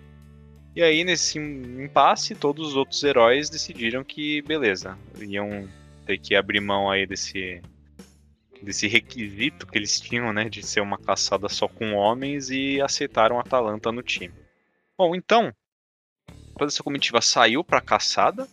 [0.76, 5.70] E aí, nesse impasse, todos os outros heróis decidiram que, beleza, iam
[6.04, 7.62] ter que abrir mão aí desse,
[8.60, 13.38] desse requisito que eles tinham, né, de ser uma caçada só com homens e aceitaram
[13.38, 14.34] a Atalanta no time.
[14.98, 15.54] Bom, então,
[16.58, 18.48] toda essa comitiva saiu para caçada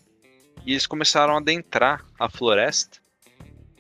[0.67, 2.99] e eles começaram a adentrar a floresta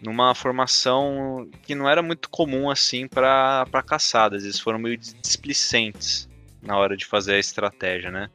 [0.00, 4.44] numa formação que não era muito comum assim para caçadas.
[4.44, 6.29] Eles foram meio displicentes
[6.62, 8.30] na hora de fazer a estratégia, né?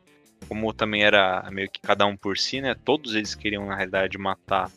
[0.48, 2.76] Como também era meio que cada um por si, né?
[2.86, 4.72] Todos eles queriam na realidade matar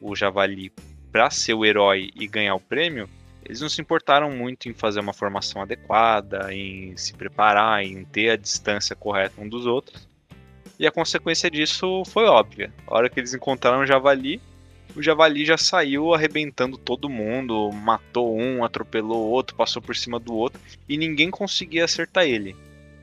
[0.00, 0.72] o javali
[1.10, 3.08] para ser o herói e ganhar o prêmio.
[3.44, 8.30] Eles não se importaram muito em fazer uma formação adequada, em se preparar, em ter
[8.30, 10.08] a distância correta um dos outros.
[10.78, 12.72] E a consequência disso foi óbvia.
[12.86, 14.40] A hora que eles encontraram o javali,
[14.94, 20.18] o javali já saiu arrebentando todo mundo, matou um, atropelou o outro, passou por cima
[20.18, 22.56] do outro e ninguém conseguia acertar ele.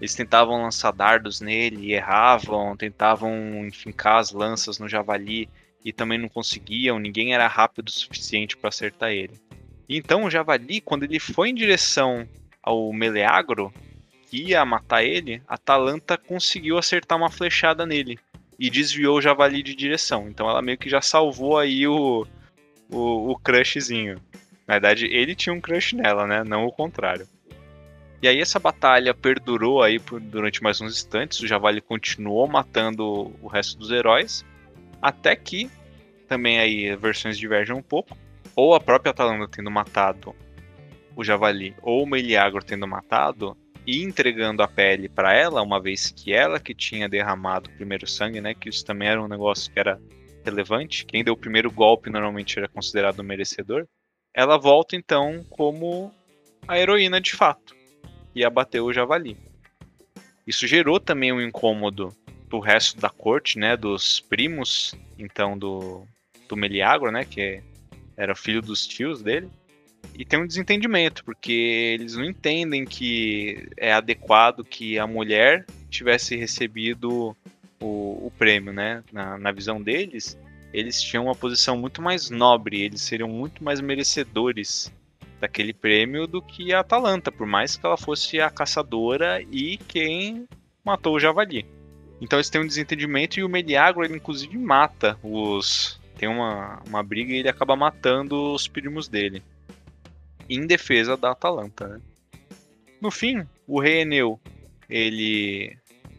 [0.03, 5.47] Eles tentavam lançar dardos nele e erravam, tentavam enfincar as lanças no javali
[5.85, 9.39] e também não conseguiam, ninguém era rápido o suficiente para acertar ele.
[9.87, 12.27] Então o javali, quando ele foi em direção
[12.61, 13.73] ao Meleagro,
[14.29, 18.19] que ia matar ele, Atalanta conseguiu acertar uma flechada nele
[18.59, 20.27] e desviou o javali de direção.
[20.27, 22.27] Então ela meio que já salvou aí o,
[22.91, 24.21] o, o crushzinho.
[24.67, 26.43] Na verdade, ele tinha um crush nela, né?
[26.43, 27.25] Não o contrário.
[28.23, 31.41] E aí essa batalha perdurou aí por, durante mais uns instantes.
[31.41, 34.45] O javali continuou matando o resto dos heróis.
[35.01, 35.69] Até que,
[36.25, 38.17] também aí versões divergem um pouco.
[38.55, 40.33] Ou a própria Atalanta tendo matado
[41.17, 46.09] o javali, ou o Meliagro tendo matado, e entregando a pele para ela, uma vez
[46.09, 48.53] que ela que tinha derramado o primeiro sangue, né?
[48.53, 49.99] Que isso também era um negócio que era
[50.45, 51.05] relevante.
[51.05, 53.85] Quem deu o primeiro golpe normalmente era considerado merecedor.
[54.33, 56.09] Ela volta então como
[56.65, 57.82] a heroína de fato
[58.35, 59.37] e abateu o javali.
[60.45, 62.15] Isso gerou também um incômodo
[62.49, 63.77] do resto da corte, né?
[63.77, 66.05] Dos primos, então do
[66.47, 67.23] do Meliagro, né?
[67.25, 67.61] Que
[68.17, 69.49] era filho dos tios dele
[70.15, 76.35] e tem um desentendimento, porque eles não entendem que é adequado que a mulher tivesse
[76.35, 77.35] recebido
[77.79, 79.03] o, o prêmio, né?
[79.11, 80.37] Na, na visão deles,
[80.71, 84.91] eles tinham uma posição muito mais nobre, eles seriam muito mais merecedores
[85.43, 90.47] daquele prêmio do que a Atalanta, por mais que ela fosse a caçadora e quem
[90.85, 91.65] matou o javali.
[92.21, 95.99] Então eles têm um desentendimento e o Meliagro, ele inclusive mata os.
[96.15, 99.43] Tem uma, uma briga e ele acaba matando os primos dele
[100.49, 101.89] em defesa da Atalanta.
[101.89, 102.01] Né?
[103.01, 104.39] No fim, o rei Eneu
[104.89, 105.75] ele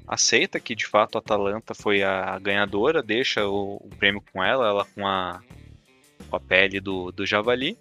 [0.06, 4.68] aceita que de fato a Atalanta foi a ganhadora, deixa o, o prêmio com ela,
[4.68, 5.40] ela com a,
[6.28, 7.78] com a pele do, do javali.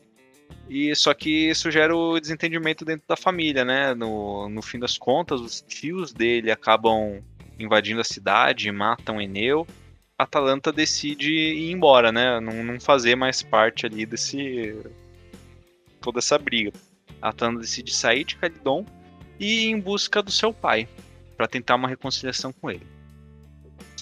[0.76, 3.94] E só que isso gera o desentendimento dentro da família, né?
[3.94, 7.22] No, no fim das contas, os tios dele acabam
[7.60, 9.68] invadindo a cidade, matam Eneu.
[10.18, 12.40] Atalanta decide ir embora, né?
[12.40, 14.76] Não, não fazer mais parte ali desse
[16.02, 16.72] toda essa briga.
[17.22, 18.84] Atalanta decide sair de Calidon
[19.40, 20.90] e ir em busca do seu pai
[21.38, 22.88] para tentar uma reconciliação com ele.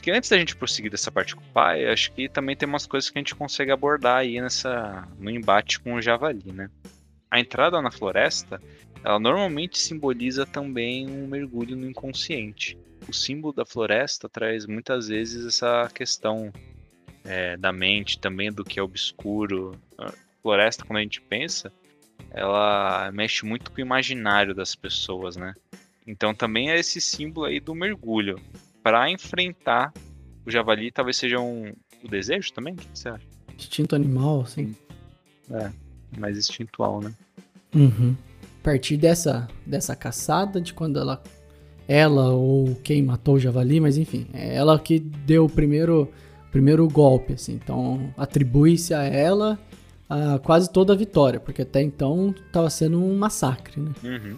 [0.01, 2.87] Que antes da gente prosseguir dessa parte com o pai, acho que também tem umas
[2.87, 6.71] coisas que a gente consegue abordar aí nessa no embate com o javali, né?
[7.29, 8.59] A entrada na floresta,
[9.03, 12.77] ela normalmente simboliza também um mergulho no inconsciente.
[13.07, 16.51] O símbolo da floresta traz muitas vezes essa questão
[17.23, 19.79] é, da mente, também do que é obscuro.
[19.99, 20.11] A
[20.41, 21.71] floresta, quando a gente pensa,
[22.31, 25.53] ela mexe muito com o imaginário das pessoas, né?
[26.07, 28.41] Então também é esse símbolo aí do mergulho
[28.83, 29.93] para enfrentar
[30.45, 31.71] o javali talvez seja um
[32.03, 32.73] o desejo também?
[32.73, 33.25] O que você acha?
[33.57, 34.75] Instinto animal, assim.
[35.51, 35.71] É,
[36.17, 37.13] mais instintual, né?
[37.75, 38.15] Uhum.
[38.59, 41.21] A partir dessa, dessa caçada, de quando ela.
[41.87, 46.09] Ela ou quem matou o javali, mas enfim, é ela que deu o primeiro,
[46.49, 47.53] primeiro golpe, assim.
[47.53, 49.59] Então atribui-se a ela
[50.07, 53.91] a quase toda a vitória, porque até então estava sendo um massacre, né?
[54.03, 54.37] Uhum.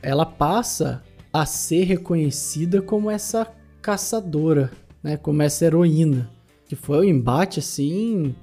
[0.00, 1.02] Ela passa
[1.32, 3.50] a ser reconhecida como essa
[3.82, 4.70] caçadora,
[5.02, 5.16] né?
[5.16, 6.30] Como essa heroína.
[6.68, 8.34] Que foi um embate assim.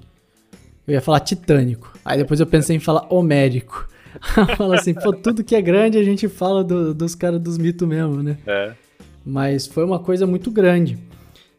[0.86, 1.92] Eu ia falar titânico.
[2.04, 3.88] Aí depois eu pensei em falar homérico.
[4.56, 7.86] Fala assim, pô, tudo que é grande a gente fala do- dos caras dos mitos
[7.86, 8.36] mesmo, né?
[8.44, 8.72] É.
[9.24, 10.98] Mas foi uma coisa muito grande.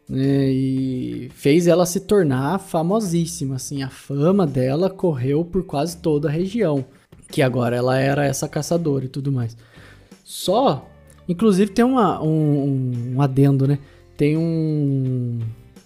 [0.09, 0.49] né?
[0.51, 3.83] E fez ela se tornar famosíssima, assim.
[3.83, 6.83] A fama dela correu por quase toda a região.
[7.29, 9.55] Que agora ela era essa caçadora e tudo mais.
[10.25, 10.89] Só,
[11.31, 13.79] inclusive tem uma, um, um adendo, né?
[14.17, 15.39] Tem um,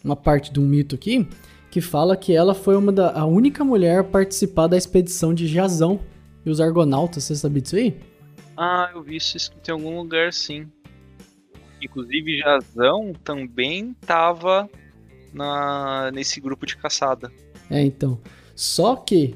[0.04, 1.28] uma parte de um mito aqui
[1.70, 5.48] que fala que ela foi uma da, a única mulher a participar da expedição de
[5.48, 6.00] Jazão
[6.46, 7.24] e os Argonautas.
[7.26, 7.98] Você sabia disso aí?
[8.58, 10.68] Ah, eu vi isso escrito em algum lugar sim.
[11.82, 14.70] Inclusive Jazão também tava
[15.34, 17.32] na, nesse grupo de caçada.
[17.70, 18.20] É, então.
[18.56, 19.36] Só que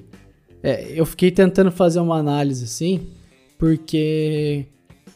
[0.63, 3.13] é, eu fiquei tentando fazer uma análise assim,
[3.57, 4.65] porque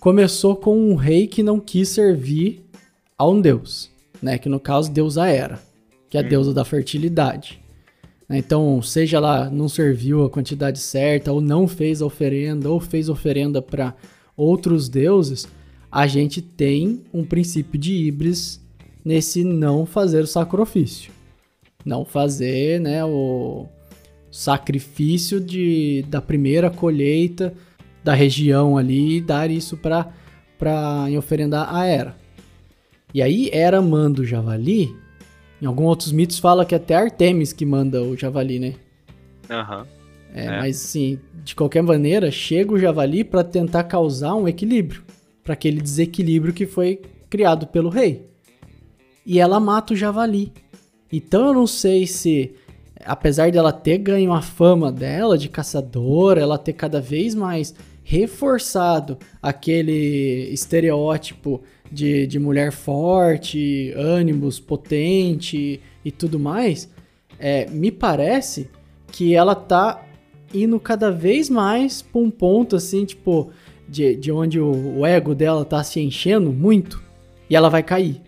[0.04, 2.62] começou com um rei que não quis servir
[3.18, 3.90] a um deus,
[4.22, 4.38] né?
[4.38, 5.62] Que no caso deusa Hera,
[6.10, 6.28] que é a Hum.
[6.28, 7.62] deusa da fertilidade.
[8.28, 8.38] né?
[8.38, 13.08] Então, seja lá não serviu a quantidade certa, ou não fez a oferenda, ou fez
[13.08, 13.96] oferenda para
[14.36, 15.48] outros deuses,
[15.90, 18.60] a gente tem um princípio de híbris
[19.06, 21.14] nesse não fazer o sacrifício.
[21.86, 23.68] Não fazer, né, o
[24.30, 27.54] sacrifício de, da primeira colheita
[28.04, 30.12] da região ali e dar isso para
[30.58, 32.16] para oferendar a Hera.
[33.14, 34.96] E aí Hera manda o javali.
[35.62, 38.76] Em alguns outros mitos fala que até Artemis que manda o javali, né?
[39.50, 39.86] Aham.
[40.34, 40.50] É, É.
[40.58, 45.04] Mas assim, de qualquer maneira, chega o javali para tentar causar um equilíbrio,
[45.44, 48.26] para aquele desequilíbrio que foi criado pelo rei.
[49.26, 50.52] E ela mata o javali.
[51.12, 52.56] Então eu não sei se,
[53.06, 59.18] apesar dela ter ganho a fama dela de caçadora, ela ter cada vez mais reforçado
[59.42, 61.62] aquele estereótipo
[61.92, 66.90] de, de mulher forte, ânimos, potente e tudo mais,
[67.40, 68.70] é, me parece
[69.08, 70.06] que ela tá
[70.54, 73.52] indo cada vez mais pra um ponto assim, tipo,
[73.88, 77.02] de, de onde o, o ego dela tá se enchendo muito
[77.50, 78.22] e ela vai cair.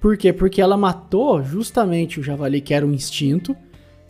[0.00, 0.32] Por quê?
[0.32, 3.56] Porque ela matou justamente o javali, que era um instinto,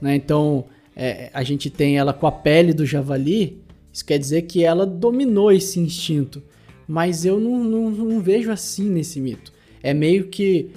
[0.01, 0.15] né?
[0.15, 3.63] Então é, a gente tem ela com a pele do javali,
[3.97, 6.43] isso quer dizer que ela dominou esse instinto.
[6.87, 9.51] Mas eu não, não, não vejo assim nesse mito.
[9.83, 10.71] É meio que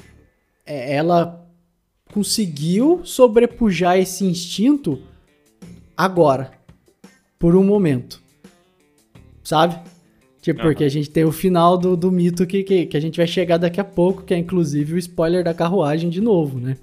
[0.66, 1.46] é, ela
[2.14, 5.02] conseguiu sobrepujar esse instinto
[5.98, 6.52] agora,
[7.38, 8.22] por um momento.
[9.44, 9.78] Sabe?
[10.42, 10.70] Tipo, Aham.
[10.70, 13.28] porque a gente tem o final do, do mito que, que, que a gente vai
[13.28, 16.78] chegar daqui a pouco, que é inclusive o spoiler da carruagem de novo, né?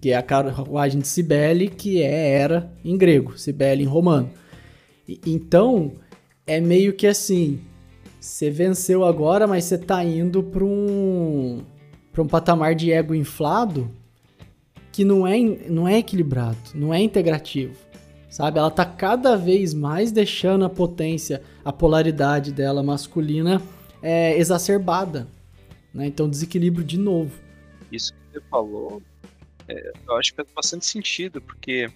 [0.00, 4.28] Que é a carruagem de Cibele, que é Hera em grego, Cibele em romano.
[5.26, 5.92] Então,
[6.46, 7.60] é meio que assim,
[8.20, 11.62] você venceu agora, mas você tá indo pra um,
[12.12, 13.90] pra um patamar de ego inflado
[14.90, 15.38] que não é,
[15.68, 17.76] não é equilibrado, não é integrativo,
[18.30, 18.58] sabe?
[18.58, 23.60] Ela tá cada vez mais deixando a potência, a polaridade dela masculina
[24.02, 25.28] é, exacerbada,
[25.92, 26.06] né?
[26.06, 27.32] Então desequilíbrio de novo.
[27.92, 29.02] Isso que você falou,
[29.68, 31.90] é, eu acho que faz bastante sentido, porque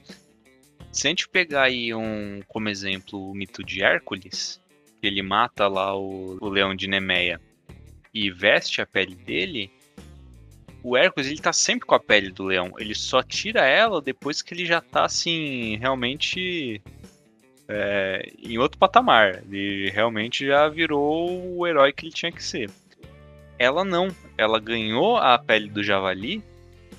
[0.93, 4.61] se a gente pegar aí um, como exemplo o mito de Hércules,
[5.01, 7.41] que ele mata lá o, o leão de Nemeia
[8.13, 9.71] e veste a pele dele,
[10.83, 12.73] o Hércules ele tá sempre com a pele do leão.
[12.79, 16.83] Ele só tira ela depois que ele já tá assim, realmente
[17.69, 19.43] é, em outro patamar.
[19.45, 22.71] Ele realmente já virou o herói que ele tinha que ser.
[23.59, 24.09] Ela não.
[24.37, 26.43] Ela ganhou a pele do javali,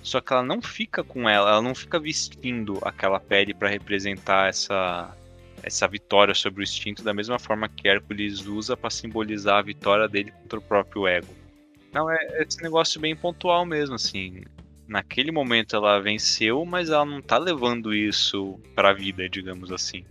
[0.01, 4.49] só que ela não fica com ela, ela não fica vestindo aquela pele para representar
[4.49, 5.15] essa
[5.63, 10.07] essa vitória sobre o instinto da mesma forma que Hércules usa para simbolizar a vitória
[10.07, 11.27] dele contra o próprio ego.
[11.93, 14.43] Não, é esse negócio bem pontual mesmo, assim.
[14.87, 20.03] Naquele momento ela venceu, mas ela não tá levando isso pra vida, digamos assim.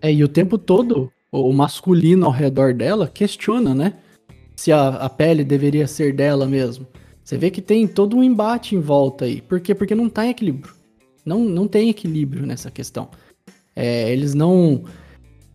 [0.00, 3.94] É, e o tempo todo o masculino ao redor dela questiona, né?
[4.56, 6.86] Se a, a pele deveria ser dela mesmo.
[7.24, 9.40] Você vê que tem todo um embate em volta aí.
[9.40, 9.74] Por quê?
[9.74, 10.74] Porque não tá em equilíbrio.
[11.24, 13.08] Não, não tem equilíbrio nessa questão.
[13.74, 14.84] É, eles não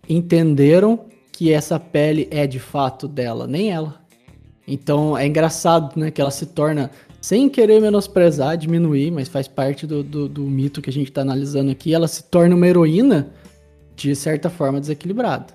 [0.10, 4.02] entenderam que essa pele é de fato dela, nem ela.
[4.68, 6.90] Então é engraçado, né, que ela se torna,
[7.22, 11.22] sem querer menosprezar, diminuir, mas faz parte do, do, do mito que a gente está
[11.22, 13.32] analisando aqui, ela se torna uma heroína
[13.96, 15.54] de certa forma desequilibrada.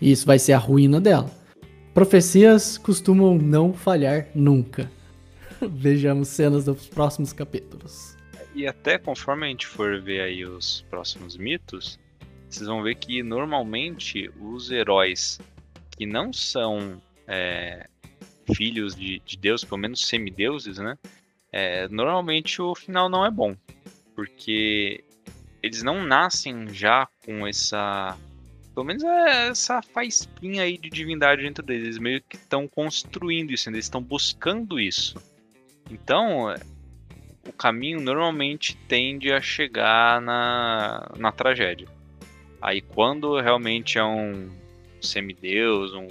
[0.00, 1.30] E isso vai ser a ruína dela.
[1.92, 4.90] Profecias costumam não falhar nunca.
[5.70, 8.16] Vejamos cenas dos próximos capítulos.
[8.54, 11.98] E até conforme a gente for ver aí os próximos mitos,
[12.48, 15.38] vocês vão ver que normalmente os heróis
[15.90, 17.86] que não são é,
[18.54, 20.96] filhos de, de Deus, pelo menos semideuses, né?
[21.52, 23.56] É, normalmente o final não é bom,
[24.14, 25.04] porque
[25.62, 28.16] eles não nascem já com essa,
[28.74, 33.50] pelo menos é essa faísquinha aí de divindade dentro deles, eles meio que estão construindo
[33.50, 35.20] isso, eles estão buscando isso.
[35.90, 36.54] Então,
[37.46, 41.88] o caminho normalmente tende a chegar na, na tragédia.
[42.60, 44.50] Aí quando realmente é um
[45.00, 46.08] semideus, um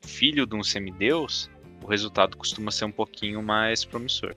[0.00, 1.50] filho de um semideus,
[1.82, 4.34] o resultado costuma ser um pouquinho mais promissor.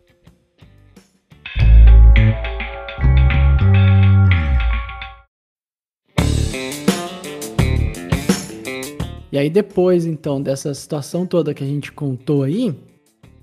[9.32, 12.74] E aí depois, então, dessa situação toda que a gente contou aí,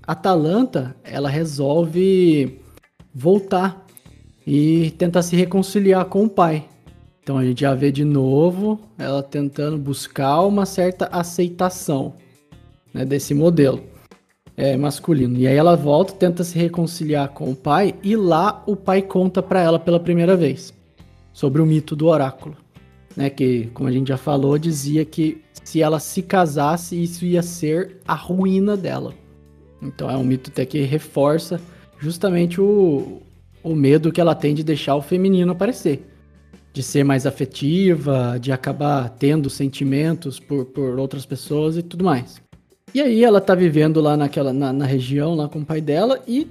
[0.05, 2.59] Atalanta, ela resolve
[3.13, 3.85] voltar
[4.45, 6.65] e tentar se reconciliar com o pai.
[7.21, 12.15] Então a gente já vê de novo ela tentando buscar uma certa aceitação
[12.93, 13.81] né, desse modelo
[14.57, 15.37] é, masculino.
[15.37, 19.41] E aí ela volta, tenta se reconciliar com o pai e lá o pai conta
[19.41, 20.73] para ela pela primeira vez
[21.31, 22.55] sobre o mito do oráculo,
[23.15, 23.29] né?
[23.29, 27.97] Que, como a gente já falou, dizia que se ela se casasse, isso ia ser
[28.07, 29.13] a ruína dela.
[29.83, 31.59] Então é um mito até que reforça
[31.99, 33.21] justamente o,
[33.63, 36.09] o medo que ela tem de deixar o feminino aparecer.
[36.71, 42.41] De ser mais afetiva, de acabar tendo sentimentos por, por outras pessoas e tudo mais.
[42.93, 46.19] E aí ela tá vivendo lá naquela, na, na região, lá com o pai dela,
[46.27, 46.47] e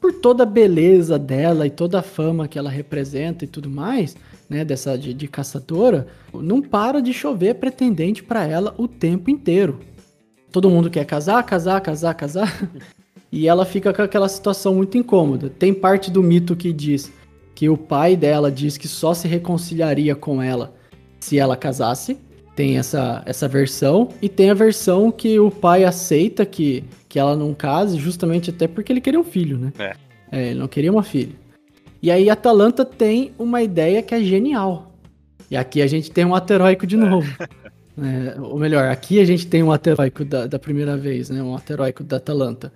[0.00, 4.16] por toda a beleza dela e toda a fama que ela representa e tudo mais,
[4.48, 9.78] né, dessa de, de caçadora, não para de chover pretendente para ela o tempo inteiro.
[10.52, 12.68] Todo mundo quer casar, casar, casar, casar.
[13.32, 15.48] e ela fica com aquela situação muito incômoda.
[15.48, 17.10] Tem parte do mito que diz
[17.54, 20.74] que o pai dela diz que só se reconciliaria com ela
[21.18, 22.18] se ela casasse,
[22.54, 27.36] tem essa, essa versão, e tem a versão que o pai aceita que, que ela
[27.36, 29.72] não case, justamente até porque ele queria um filho, né?
[29.78, 29.92] É.
[30.32, 31.34] é ele não queria uma filha.
[32.02, 34.92] E aí Atalanta tem uma ideia que é genial.
[35.48, 37.30] E aqui a gente tem um ateróico de novo.
[37.38, 37.46] É,
[38.40, 41.42] ou melhor, aqui a gente tem um ateróico da, da primeira vez, né?
[41.42, 42.72] Um ateróico da Atalanta.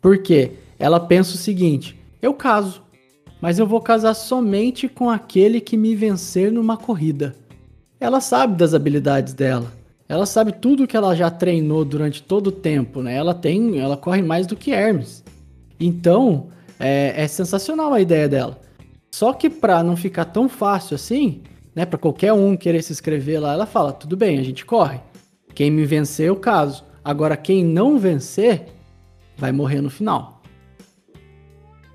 [0.00, 0.52] Por quê?
[0.78, 2.82] Ela pensa o seguinte: eu caso,
[3.40, 7.34] mas eu vou casar somente com aquele que me vencer numa corrida
[8.00, 9.72] ela sabe das habilidades dela.
[10.08, 13.14] Ela sabe tudo que ela já treinou durante todo o tempo, né?
[13.14, 15.22] Ela tem, ela corre mais do que Hermes.
[15.78, 16.48] Então,
[16.78, 18.58] é, é sensacional a ideia dela.
[19.12, 21.42] Só que para não ficar tão fácil assim,
[21.78, 24.98] né, para qualquer um querer se inscrever lá, ela fala: tudo bem, a gente corre.
[25.54, 26.84] Quem me vencer, eu caso.
[27.04, 28.66] Agora, quem não vencer,
[29.36, 30.42] vai morrer no final.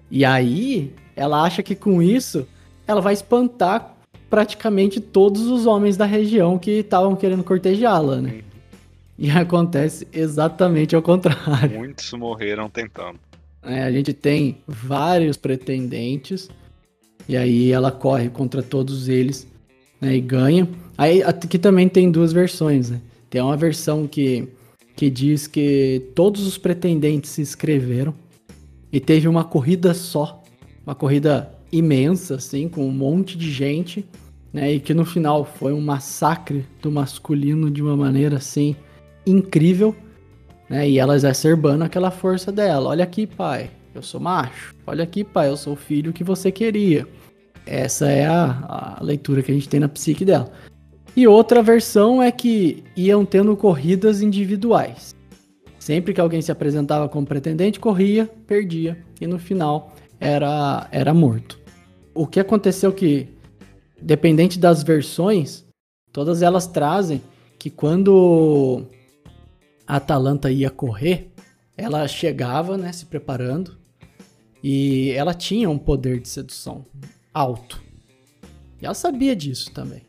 [0.10, 2.48] E aí, ela acha que com isso,
[2.88, 3.94] ela vai espantar
[4.30, 8.42] praticamente todos os homens da região que estavam querendo cortejá-la, né?
[9.20, 11.78] E acontece exatamente ao contrário.
[11.78, 13.20] Muitos morreram tentando.
[13.62, 16.50] É, a gente tem vários pretendentes,
[17.28, 19.52] e aí ela corre contra todos eles
[20.04, 20.68] né, e ganha.
[20.98, 23.02] Aí aqui também tem duas versões, né?
[23.30, 24.48] Tem uma versão que,
[24.96, 28.14] que diz que todos os pretendentes se inscreveram
[28.92, 30.44] e teve uma corrida só,
[30.86, 34.06] uma corrida imensa, assim, com um monte de gente
[34.54, 34.74] né?
[34.74, 38.76] E que no final foi um massacre do masculino de uma maneira assim
[39.26, 39.96] incrível,
[40.70, 40.88] né?
[40.88, 42.90] E ela exacerbando aquela força dela.
[42.90, 43.72] Olha aqui, pai.
[43.96, 44.76] Eu sou macho.
[44.86, 47.08] Olha aqui, pai, eu sou o filho que você queria.
[47.66, 50.52] Essa é a, a leitura que a gente tem na psique dela.
[51.16, 55.16] E outra versão é que iam tendo corridas individuais.
[55.80, 61.60] Sempre que alguém se apresentava como pretendente, corria, perdia e no final era, era morto.
[62.16, 63.28] O que aconteceu que,
[64.02, 65.66] dependente das versões,
[66.12, 67.22] todas elas trazem
[67.60, 68.86] que quando
[69.86, 71.32] a Atalanta ia correr,
[71.78, 73.78] ela chegava, né, se preparando,
[74.64, 76.86] e ela tinha um poder de sedução
[77.34, 77.82] alto.
[78.82, 80.02] E ela sabia disso também.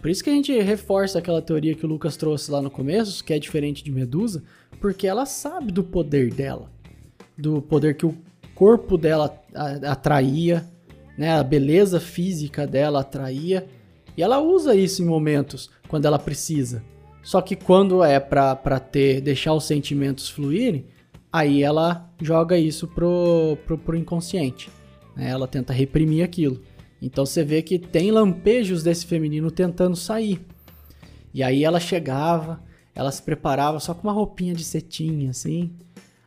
[0.00, 3.24] Por isso que a gente reforça aquela teoria que o Lucas trouxe lá no começo,
[3.24, 4.42] que é diferente de Medusa,
[4.80, 6.70] porque ela sabe do poder dela,
[7.38, 8.14] do poder que o
[8.54, 9.42] corpo dela
[9.88, 10.68] atraía,
[11.16, 13.66] né, a beleza física dela atraía,
[14.16, 16.82] e ela usa isso em momentos quando ela precisa.
[17.22, 20.84] Só que quando é pra ter, deixar os sentimentos fluírem,
[21.32, 24.70] aí ela joga isso pro, pro, pro inconsciente.
[25.16, 25.28] Né?
[25.28, 26.60] Ela tenta reprimir aquilo.
[27.00, 30.40] Então você vê que tem lampejos desse feminino tentando sair.
[31.32, 32.62] E aí ela chegava,
[32.94, 35.72] ela se preparava só com uma roupinha de cetim, assim.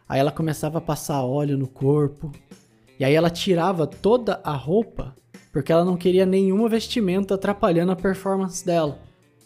[0.08, 2.32] Aí ela começava a passar óleo no corpo.
[3.00, 5.16] E aí ela tirava toda a roupa,
[5.52, 9.00] porque ela não queria nenhuma vestimenta atrapalhando a performance dela.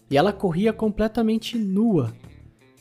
[0.09, 2.13] E ela corria completamente nua.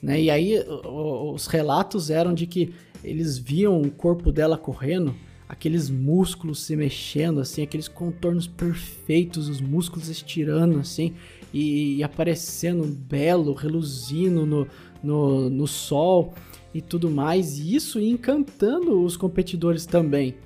[0.03, 0.23] Né?
[0.23, 5.15] E aí os relatos eram de que eles viam o corpo dela correndo,
[5.51, 11.13] aqueles músculos se mexendo, assim, aqueles contornos perfeitos, os músculos estirando, assim,
[11.53, 14.69] e, e aparecendo belo, reluzindo no,
[15.03, 16.33] no, no sol
[16.73, 17.59] e tudo mais.
[17.59, 20.37] E isso encantando os competidores também.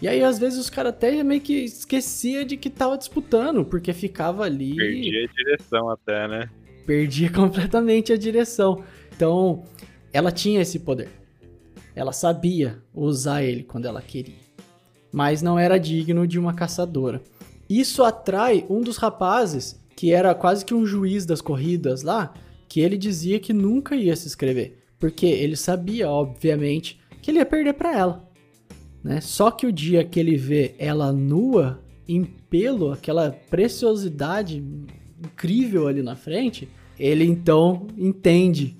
[0.00, 3.92] E aí, às vezes, os caras até meio que esquecia de que tava disputando, porque
[3.92, 4.76] ficava ali.
[4.76, 6.50] Perdia a direção até, né?
[6.86, 8.84] Perdia completamente a direção.
[9.12, 9.64] Então,
[10.12, 11.23] ela tinha esse poder.
[11.94, 14.42] Ela sabia usar ele quando ela queria.
[15.12, 17.22] Mas não era digno de uma caçadora.
[17.68, 22.34] Isso atrai um dos rapazes, que era quase que um juiz das corridas lá,
[22.68, 24.78] que ele dizia que nunca ia se inscrever.
[24.98, 28.28] Porque ele sabia, obviamente, que ele ia perder para ela.
[29.02, 29.20] Né?
[29.20, 34.64] Só que o dia que ele vê ela nua, em pelo, aquela preciosidade
[35.22, 36.68] incrível ali na frente,
[36.98, 38.76] ele então entende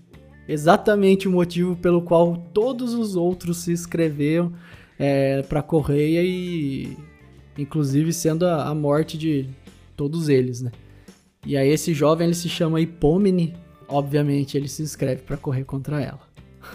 [0.48, 4.52] exatamente o motivo pelo qual todos os outros se inscreveram
[4.98, 6.96] é, para correia e
[7.56, 9.48] inclusive sendo a, a, morte de
[9.96, 10.72] todos eles, né?
[11.46, 13.54] E aí esse jovem ele se chama Hipomene,
[13.86, 16.20] obviamente ele se inscreve para correr contra ela.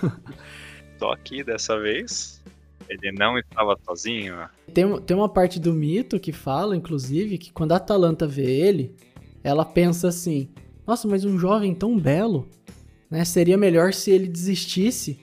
[1.00, 2.40] Só que dessa vez
[2.90, 4.36] ele não estava sozinho?
[4.74, 8.96] Tem, tem uma parte do mito que fala, inclusive, que quando a Atalanta vê ele,
[9.44, 10.50] ela pensa assim:
[10.86, 12.48] nossa, mas um jovem tão belo,
[13.10, 13.26] né?
[13.26, 15.20] Seria melhor se ele desistisse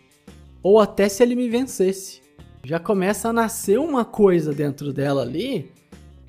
[0.62, 2.20] ou até se ele me vencesse.
[2.64, 5.70] Já começa a nascer uma coisa dentro dela ali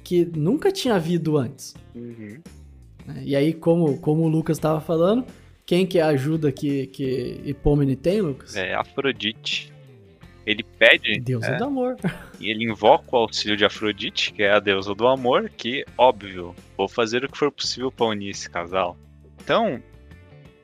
[0.03, 1.76] que nunca tinha havido antes.
[1.95, 2.39] Uhum.
[3.05, 5.26] Né, e aí, como, como o Lucas estava falando,
[5.66, 8.55] quem que é a ajuda que, que Hipomene tem, Lucas?
[8.55, 9.74] É Afrodite.
[10.45, 11.20] Ele pede.
[11.20, 11.97] Deusa é, do amor.
[12.39, 16.55] E ele invoca o auxílio de Afrodite, que é a deusa do amor, que, óbvio,
[16.78, 18.95] vou fazer o que for possível para unir esse casal.
[19.43, 19.82] Então,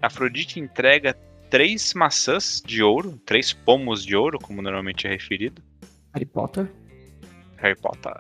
[0.04, 1.14] Afrodite entrega
[1.50, 5.64] três maçãs de ouro, três pomos de ouro, como normalmente é referido.
[6.14, 6.70] Harry Potter.
[7.56, 8.14] Harry Potter.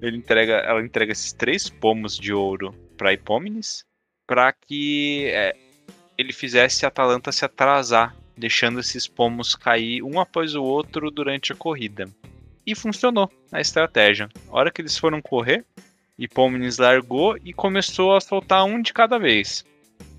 [0.00, 3.84] Ele entrega, ela entrega esses três pomos de ouro para Hipómenes,
[4.24, 5.56] para que é,
[6.16, 11.52] ele fizesse a Atalanta se atrasar deixando esses pomos cair um após o outro durante
[11.52, 12.08] a corrida.
[12.64, 14.28] E funcionou a estratégia.
[14.48, 15.64] A hora que eles foram correr,
[16.16, 19.64] Hipómenes largou e começou a soltar um de cada vez.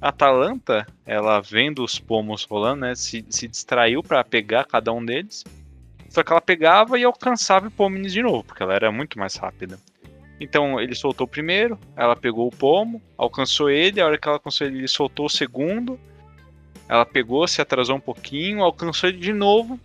[0.02, 5.43] Atalanta, ela vendo os pomos rolando, né, se, se distraiu para pegar cada um deles.
[6.10, 9.80] Só que ela pegava e alcançava Hipómenes de novo, porque ela era muito mais rápida.
[10.39, 14.38] Então ele soltou o primeiro, ela pegou o pomo, alcançou ele, a hora que ela
[14.38, 15.99] alcançou ele, ele soltou o segundo,
[16.89, 19.80] ela pegou, se atrasou um pouquinho, alcançou ele de novo.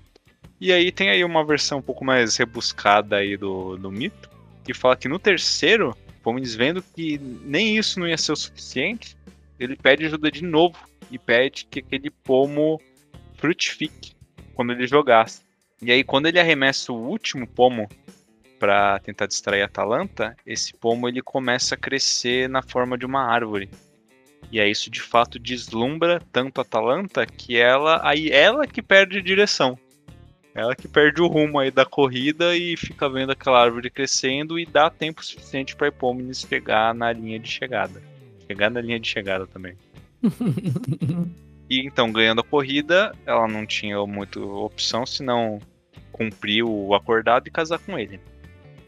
[0.58, 4.30] E aí tem aí uma versão um pouco mais rebuscada aí do, do mito,
[4.64, 9.15] que fala que no terceiro, Pomenes vendo que nem isso não ia ser o suficiente,
[9.58, 10.76] ele pede ajuda de novo
[11.10, 12.80] e pede que aquele pomo
[13.34, 14.14] frutifique
[14.54, 15.42] quando ele jogasse.
[15.80, 17.88] E aí quando ele arremessa o último pomo
[18.58, 23.22] para tentar distrair a Atalanta, esse pomo ele começa a crescer na forma de uma
[23.22, 23.68] árvore.
[24.50, 29.20] E aí isso de fato deslumbra tanto a Atalanta que ela aí ela que perde
[29.20, 29.78] direção.
[30.54, 34.64] Ela que perde o rumo aí da corrida e fica vendo aquela árvore crescendo e
[34.64, 38.15] dá tempo suficiente para Hipómenes pegar na linha de chegada.
[38.46, 39.76] Chegar na linha de chegada também.
[41.68, 45.60] e então, ganhando a corrida, ela não tinha muita opção senão
[46.12, 48.20] cumprir o acordado e casar com ele.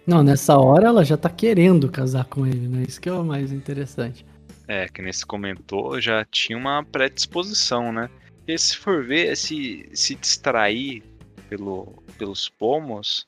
[0.06, 2.84] Não, nessa hora ela já tá querendo casar com ele, né?
[2.88, 4.24] Isso que é o mais interessante.
[4.66, 8.08] É, que nesse comentou já tinha uma predisposição, né?
[8.46, 11.02] E se for ver, se, se distrair
[11.50, 13.26] pelo, pelos pomos,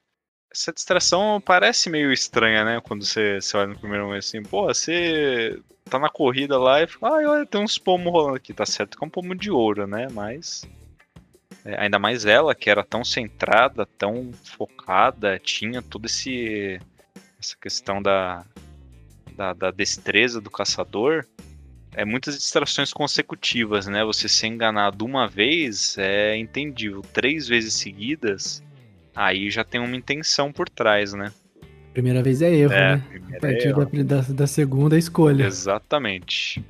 [0.50, 2.80] essa distração parece meio estranha, né?
[2.80, 5.60] Quando você, você olha no primeiro momento assim, pô, você
[5.90, 8.96] tá na corrida lá e fala, ah, olha, tem uns pomos rolando aqui, tá certo
[8.96, 10.06] que é um pomo de ouro, né?
[10.12, 10.62] Mas.
[11.64, 16.80] É, ainda mais ela, que era tão centrada, tão focada, tinha toda esse
[17.38, 18.44] essa questão da,
[19.34, 21.26] da, da destreza do caçador.
[21.92, 24.04] É muitas distrações consecutivas, né?
[24.04, 27.02] Você ser enganado uma vez é entendível.
[27.12, 28.62] Três vezes seguidas,
[29.14, 31.32] aí já tem uma intenção por trás, né?
[31.92, 33.04] Primeira vez é erro, É, né?
[33.36, 33.84] A partir é erro.
[34.04, 35.44] da, da, da segunda escolha.
[35.44, 36.64] Exatamente.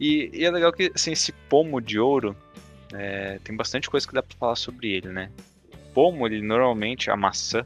[0.00, 2.34] E, e é legal que assim, esse pomo de ouro
[2.92, 5.30] é, tem bastante coisa que dá pra falar sobre ele, né?
[5.94, 7.64] Pomo, ele normalmente, a maçã,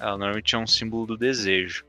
[0.00, 1.84] ela normalmente é um símbolo do desejo.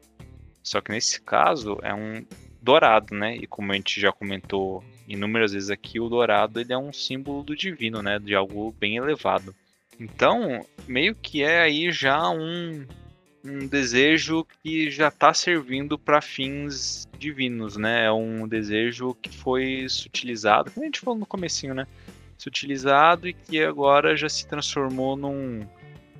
[0.61, 2.25] Só que nesse caso é um
[2.61, 3.35] dourado, né?
[3.37, 7.43] E como a gente já comentou inúmeras vezes aqui, o dourado ele é um símbolo
[7.43, 8.19] do divino, né?
[8.19, 9.55] De algo bem elevado.
[9.99, 12.85] Então, meio que é aí já um,
[13.43, 18.05] um desejo que já está servindo para fins divinos, né?
[18.05, 21.87] É um desejo que foi sutilizado, como a gente falou no comecinho, né?
[22.37, 25.65] Sutilizado e que agora já se transformou num,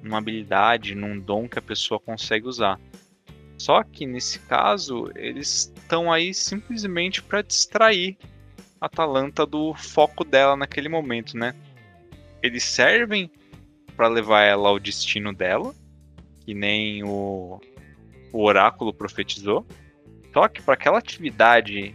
[0.01, 2.80] numa habilidade, num dom que a pessoa consegue usar.
[3.57, 8.17] Só que nesse caso, eles estão aí simplesmente para distrair
[8.80, 11.53] a Atalanta do foco dela naquele momento, né?
[12.41, 13.30] Eles servem
[13.97, 15.76] para levar ela ao destino dela,
[16.50, 17.62] que nem o,
[18.34, 19.64] o oráculo profetizou.
[20.34, 21.93] Só que para aquela atividade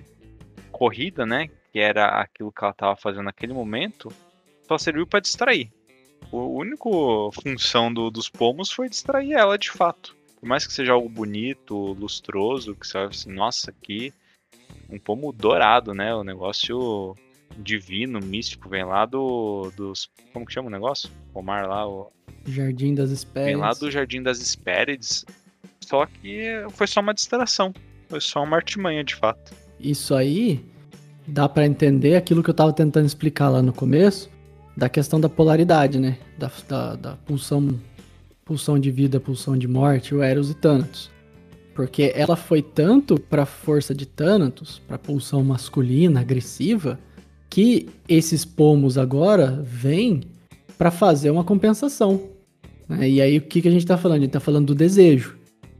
[0.70, 4.12] corrida, né, que era aquilo que ela estava fazendo naquele momento,
[4.68, 5.72] só serviu para distrair.
[6.32, 6.88] A única
[7.42, 10.16] função do- dos pomos foi distrair ela de fato.
[10.38, 14.14] Por mais que seja algo bonito, lustroso, que você assim, nossa, aqui
[14.88, 16.14] um pomo dourado, né?
[16.14, 17.16] O negócio
[17.56, 19.72] divino, místico, vem lá do.
[19.76, 20.08] dos.
[20.32, 21.10] Como que chama o negócio?
[21.32, 22.12] Pomar lá, o,
[22.46, 23.58] Jardim das vem Espécies.
[23.58, 25.24] lá do Jardim das Hespérides.
[25.80, 27.72] Só que foi só uma distração.
[28.08, 29.52] Foi só uma artimanha, de fato.
[29.78, 30.64] Isso aí
[31.26, 34.30] dá pra entender aquilo que eu tava tentando explicar lá no começo,
[34.76, 36.18] da questão da polaridade, né?
[36.38, 37.78] Da, da, da pulsão,
[38.44, 41.10] pulsão de vida, pulsão de morte, o Eros e Thanatos.
[41.74, 46.98] Porque ela foi tanto pra força de Thanatos, pra pulsão masculina, agressiva,
[47.50, 50.22] que esses pomos agora vêm
[50.78, 52.33] pra fazer uma compensação.
[52.88, 53.08] Né?
[53.08, 54.18] E aí o que, que a gente tá falando?
[54.18, 55.36] A gente tá falando do desejo.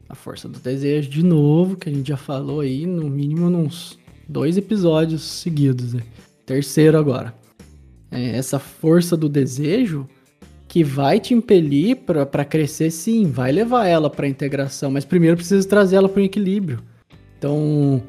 [0.08, 3.98] A força do desejo, de novo, que a gente já falou aí, no mínimo uns
[4.28, 5.94] dois episódios seguidos.
[5.94, 6.02] Né?
[6.46, 7.34] Terceiro agora.
[8.10, 10.06] É essa força do desejo
[10.68, 15.68] que vai te impelir pra crescer, sim, vai levar ela pra integração, mas primeiro precisa
[15.68, 16.82] trazer ela para um equilíbrio.
[17.38, 18.02] Então,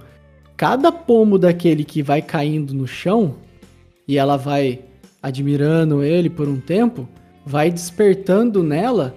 [0.58, 3.36] cada pomo daquele que vai caindo no chão
[4.08, 4.80] e ela vai
[5.22, 7.08] admirando ele por um tempo,
[7.46, 9.16] vai despertando nela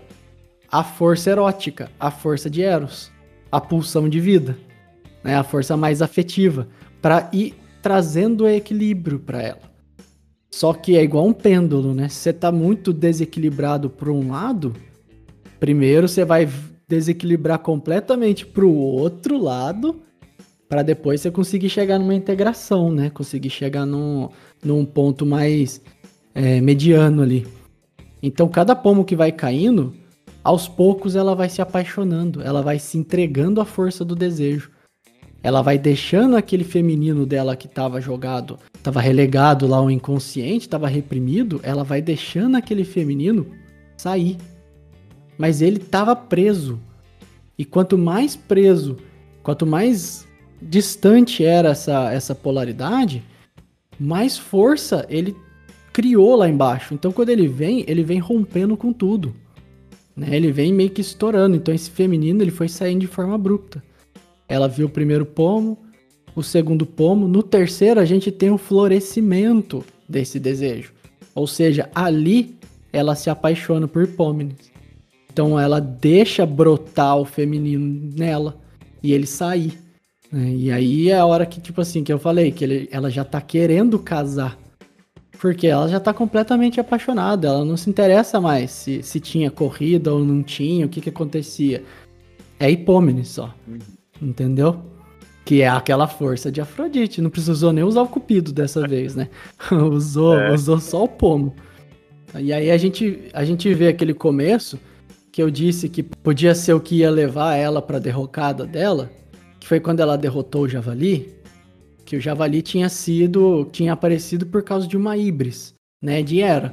[0.71, 3.11] a força erótica, a força de Eros,
[3.51, 4.59] a pulsão de vida,
[5.25, 5.35] né?
[5.35, 6.69] A força mais afetiva,
[7.01, 9.69] para ir trazendo equilíbrio para ela.
[10.51, 12.09] Só que é igual um pêndulo, né?
[12.09, 14.75] Se você tá muito desequilibrado para um lado,
[15.59, 16.49] primeiro você vai
[16.87, 20.03] desequilibrar completamente para o outro lado,
[20.69, 23.09] para depois você conseguir chegar numa integração, né?
[23.09, 24.29] Conseguir chegar num,
[24.63, 25.81] num ponto mais
[26.35, 27.47] é, mediano ali.
[28.23, 29.95] Então, cada pomo que vai caindo,
[30.43, 34.71] aos poucos ela vai se apaixonando, ela vai se entregando à força do desejo.
[35.43, 40.89] Ela vai deixando aquele feminino dela que estava jogado, estava relegado lá ao inconsciente, estava
[40.89, 43.47] reprimido, ela vai deixando aquele feminino
[43.97, 44.37] sair.
[45.37, 46.81] Mas ele estava preso.
[47.57, 48.97] E quanto mais preso,
[49.43, 50.27] quanto mais
[50.61, 53.23] distante era essa, essa polaridade,
[53.99, 55.37] mais força ele
[55.99, 56.95] criou lá embaixo.
[56.95, 59.35] Então quando ele vem, ele vem rompendo com tudo.
[60.17, 60.29] Né?
[60.31, 61.57] Ele vem meio que estourando.
[61.57, 63.83] Então esse feminino ele foi saindo de forma abrupta.
[64.49, 65.77] Ela viu o primeiro pomo,
[66.37, 67.27] o segundo pomo.
[67.27, 70.93] No terceiro a gente tem o florescimento desse desejo.
[71.35, 72.55] Ou seja, ali
[72.93, 74.71] ela se apaixona por Pômenes.
[75.33, 78.57] Então ela deixa brotar o feminino nela
[79.03, 79.77] e ele sair.
[80.31, 80.49] né?
[80.55, 83.25] E aí é a hora que, tipo assim, que eu falei, que ele- ela já
[83.25, 84.57] tá querendo casar.
[85.41, 90.13] Porque ela já tá completamente apaixonada, ela não se interessa mais se, se tinha corrida
[90.13, 91.83] ou não tinha, o que que acontecia.
[92.59, 93.55] É Hipômenes só.
[94.21, 94.81] Entendeu?
[95.45, 97.23] Que é aquela força de Afrodite.
[97.23, 99.29] Não precisou nem usar o cupido dessa vez, né?
[99.71, 100.53] usou, É.
[100.53, 101.55] usou só o pomo.
[102.39, 104.79] E aí a gente, a gente vê aquele começo
[105.31, 109.09] que eu disse que podia ser o que ia levar ela pra derrocada dela,
[109.61, 111.33] que foi quando ela derrotou o Javali,
[112.09, 116.73] que o Javali tinha sido, tinha aparecido por causa de uma Ibris, né, de Era.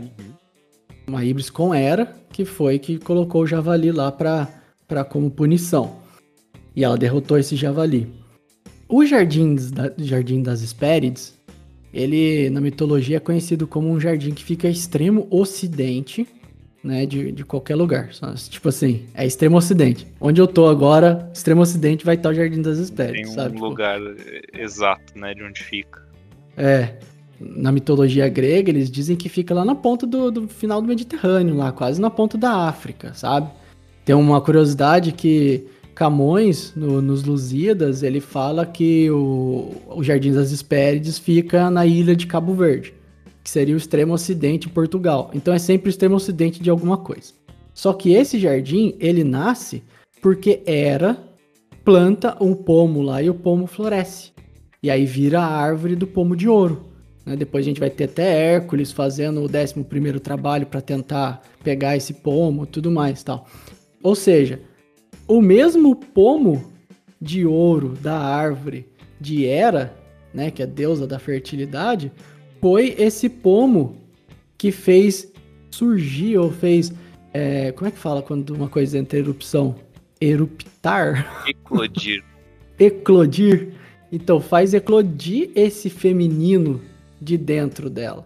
[1.06, 4.48] Uma Ibris com Era, que foi que colocou o Javali lá pra,
[4.88, 5.98] pra como punição.
[6.74, 8.08] E ela derrotou esse Javali.
[8.88, 11.38] O Jardim, da, Jardim das Hespérides,
[11.94, 16.26] ele na mitologia é conhecido como um jardim que fica extremo ocidente,
[16.86, 18.10] né, de, de qualquer lugar.
[18.50, 20.08] Tipo assim, é extremo ocidente.
[20.22, 23.54] Onde eu tô agora, extremo ocidente vai estar o Jardim das Tem Hespérides, um sabe?
[23.56, 26.06] Tipo, lugar eh, exato, né, de onde fica.
[26.56, 26.94] É.
[27.38, 31.56] Na mitologia grega, eles dizem que fica lá na ponta do, do final do Mediterrâneo,
[31.56, 33.50] lá, quase na ponta da África, sabe?
[34.06, 40.52] Tem uma curiosidade que Camões, no- nos Lusíadas, ele fala que o, o Jardim das
[40.52, 42.94] Hespérides fica na ilha de Cabo Verde,
[43.46, 45.30] que seria o extremo ocidente de Portugal.
[45.32, 47.32] Então é sempre o extremo ocidente de alguma coisa.
[47.76, 49.84] Só que esse jardim, ele nasce
[50.20, 51.16] porque era
[51.84, 54.32] planta um pomo lá e o pomo floresce.
[54.82, 56.88] E aí vira a árvore do pomo de ouro.
[57.24, 57.36] né?
[57.36, 61.96] Depois a gente vai ter até Hércules fazendo o 11 primeiro trabalho para tentar pegar
[61.96, 63.46] esse pomo tudo mais tal.
[64.02, 64.60] Ou seja,
[65.28, 66.74] o mesmo pomo
[67.22, 68.88] de ouro da árvore
[69.22, 69.96] de Hera,
[70.34, 72.12] né, que é a deusa da fertilidade,
[72.62, 73.98] foi esse pomo
[74.58, 75.32] que fez
[75.70, 76.92] surgir ou fez.
[77.34, 79.76] é, como é que fala quando uma coisa entra em erupção?
[80.22, 81.44] Eruptar?
[81.48, 82.24] Eclodir.
[82.80, 83.74] eclodir.
[84.12, 86.82] Então faz eclodir esse feminino
[87.22, 88.24] de dentro dela.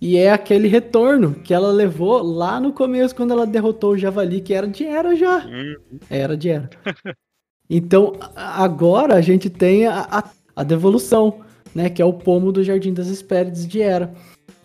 [0.00, 4.40] E é aquele retorno que ela levou lá no começo, quando ela derrotou o Javali,
[4.42, 5.44] que era de Era já.
[5.46, 5.76] Hum,
[6.10, 6.70] Era de Era.
[7.68, 11.40] Então, agora a gente tem a, a, a devolução,
[11.76, 11.90] né?
[11.90, 14.14] Que é o pomo do Jardim das Hespérides de Era.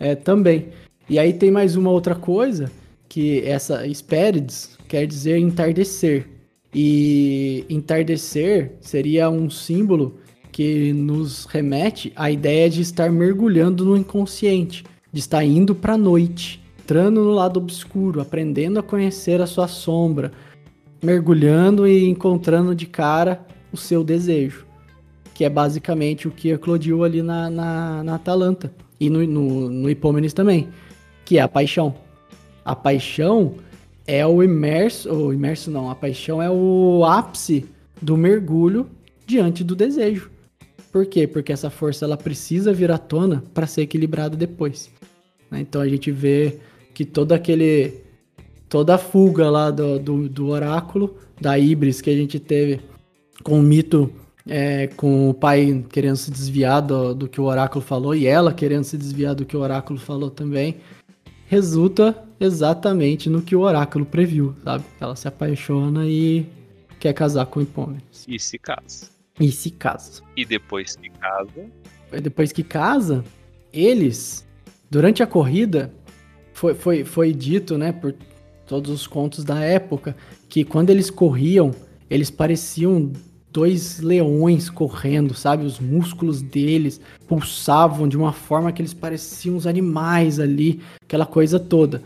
[0.00, 0.68] É, também.
[1.10, 2.72] E aí tem mais uma outra coisa,
[3.06, 6.26] que essa Hespérides quer dizer entardecer.
[6.74, 10.18] E entardecer seria um símbolo
[10.50, 14.82] que nos remete à ideia de estar mergulhando no inconsciente,
[15.12, 19.68] de estar indo para a noite, entrando no lado obscuro, aprendendo a conhecer a sua
[19.68, 20.32] sombra,
[21.02, 24.66] mergulhando e encontrando de cara o seu desejo,
[25.42, 29.90] que é basicamente o que eclodiu ali na, na, na Atalanta e no, no, no
[29.90, 30.68] Hipômenes também,
[31.24, 31.96] que é a paixão.
[32.64, 33.56] A paixão
[34.06, 37.66] é o imerso, o imerso não, a paixão é o ápice
[38.00, 38.88] do mergulho
[39.26, 40.30] diante do desejo.
[40.92, 41.26] Por quê?
[41.26, 44.92] Porque essa força ela precisa vir à tona para ser equilibrada depois.
[45.50, 45.60] né?
[45.60, 46.60] Então a gente vê
[46.94, 47.94] que todo aquele
[48.68, 52.78] toda a fuga lá do, do, do oráculo da Ibris que a gente teve
[53.42, 57.84] com o mito é, com o pai querendo se desviar do, do que o oráculo
[57.84, 60.76] falou e ela querendo se desviar do que o oráculo falou também
[61.52, 64.84] resulta exatamente no que o oráculo previu, sabe?
[64.98, 66.46] Ela se apaixona e
[66.98, 68.24] quer casar com o Hipômenes.
[68.26, 69.10] e se casa.
[69.38, 70.22] E se casa.
[70.34, 71.70] E depois se casa.
[72.22, 73.22] Depois que casa,
[73.70, 74.48] eles,
[74.90, 75.92] durante a corrida,
[76.54, 78.14] foi, foi, foi dito, né, por
[78.66, 80.16] todos os contos da época,
[80.48, 81.70] que quando eles corriam,
[82.08, 83.12] eles pareciam
[83.52, 85.64] dois leões correndo, sabe?
[85.64, 91.60] Os músculos deles pulsavam de uma forma que eles pareciam os animais ali, aquela coisa
[91.60, 92.02] toda.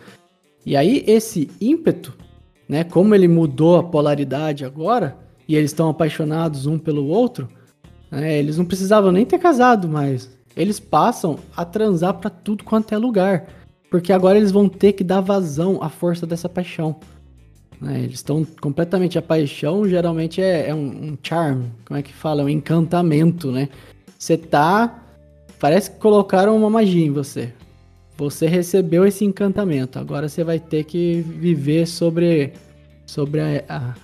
[0.64, 2.12] E aí esse ímpeto,
[2.68, 5.16] né, como ele mudou a polaridade agora,
[5.48, 7.48] e eles estão apaixonados um pelo outro,
[8.10, 10.28] né, eles não precisavam nem ter casado mais.
[10.56, 13.46] Eles passam a transar pra tudo quanto é lugar,
[13.88, 16.96] porque agora eles vão ter que dar vazão à força dessa paixão.
[17.80, 18.00] Né?
[18.00, 19.18] Eles estão completamente.
[19.18, 22.42] A paixão geralmente é, é um, um charm, como é que fala?
[22.42, 23.68] É um encantamento, né?
[24.18, 25.02] Você tá.
[25.58, 27.52] Parece que colocaram uma magia em você.
[28.16, 29.98] Você recebeu esse encantamento.
[29.98, 32.52] Agora você vai ter que viver sobre.
[33.06, 33.64] Sobre a.
[33.68, 33.94] a-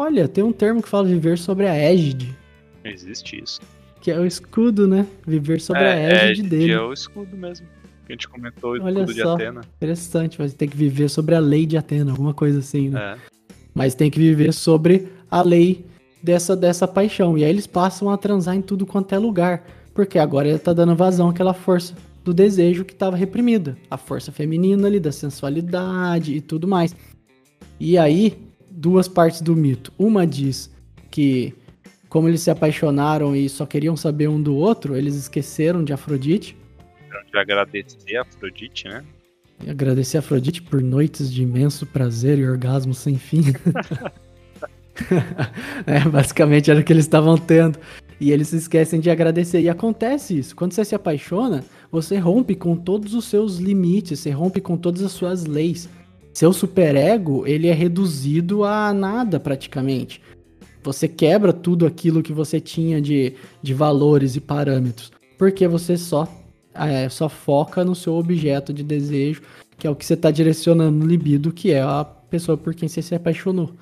[0.00, 2.32] Olha, tem um termo que fala viver sobre a égide.
[2.84, 3.60] Existe isso.
[4.00, 5.04] Que é o escudo, né?
[5.26, 6.72] Viver sobre a é, égide é, dele.
[6.72, 7.66] é o escudo mesmo.
[8.08, 9.34] Que a gente comentou, o Olha escudo de só.
[9.34, 9.60] Atena.
[9.76, 12.98] Interessante, vai ter que viver sobre a lei de Atena, alguma coisa assim, né?
[12.98, 13.18] É.
[13.74, 15.84] Mas tem que viver sobre a lei
[16.22, 17.36] dessa, dessa paixão.
[17.36, 19.62] E aí eles passam a transar em tudo quanto é lugar.
[19.92, 21.94] Porque agora ele tá dando vazão àquela força
[22.24, 23.76] do desejo que estava reprimida.
[23.90, 26.96] A força feminina ali, da sensualidade e tudo mais.
[27.78, 28.38] E aí,
[28.70, 29.92] duas partes do mito.
[29.98, 30.70] Uma diz
[31.10, 31.52] que,
[32.08, 36.56] como eles se apaixonaram e só queriam saber um do outro, eles esqueceram de Afrodite.
[37.30, 39.04] De agradecer a Afrodite, né?
[39.64, 43.44] E agradecer a Afrodite por noites de imenso prazer e orgasmo sem fim.
[45.86, 47.78] é, basicamente era o que eles estavam tendo.
[48.20, 49.60] E eles se esquecem de agradecer.
[49.60, 50.56] E acontece isso.
[50.56, 55.02] Quando você se apaixona, você rompe com todos os seus limites, você rompe com todas
[55.02, 55.88] as suas leis.
[56.32, 60.20] seu superego, ele é reduzido a nada praticamente.
[60.82, 66.28] Você quebra tudo aquilo que você tinha de, de valores e parâmetros, porque você só,
[66.86, 69.42] é, só foca no seu objeto de desejo,
[69.76, 72.88] que é o que você está direcionando no libido, que é a pessoa por quem
[72.88, 73.72] você se apaixonou.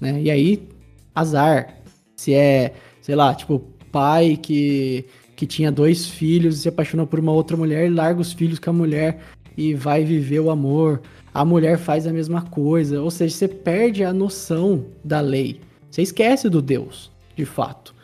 [0.00, 0.22] Né?
[0.22, 0.68] E aí,
[1.14, 1.76] azar.
[2.16, 5.04] Se é, sei lá, tipo, pai que,
[5.36, 8.70] que tinha dois filhos e se apaixonou por uma outra mulher larga os filhos com
[8.70, 9.20] a mulher
[9.56, 11.00] e vai viver o amor.
[11.32, 13.00] A mulher faz a mesma coisa.
[13.00, 15.60] Ou seja, você perde a noção da lei.
[15.90, 17.94] Você esquece do Deus, de fato.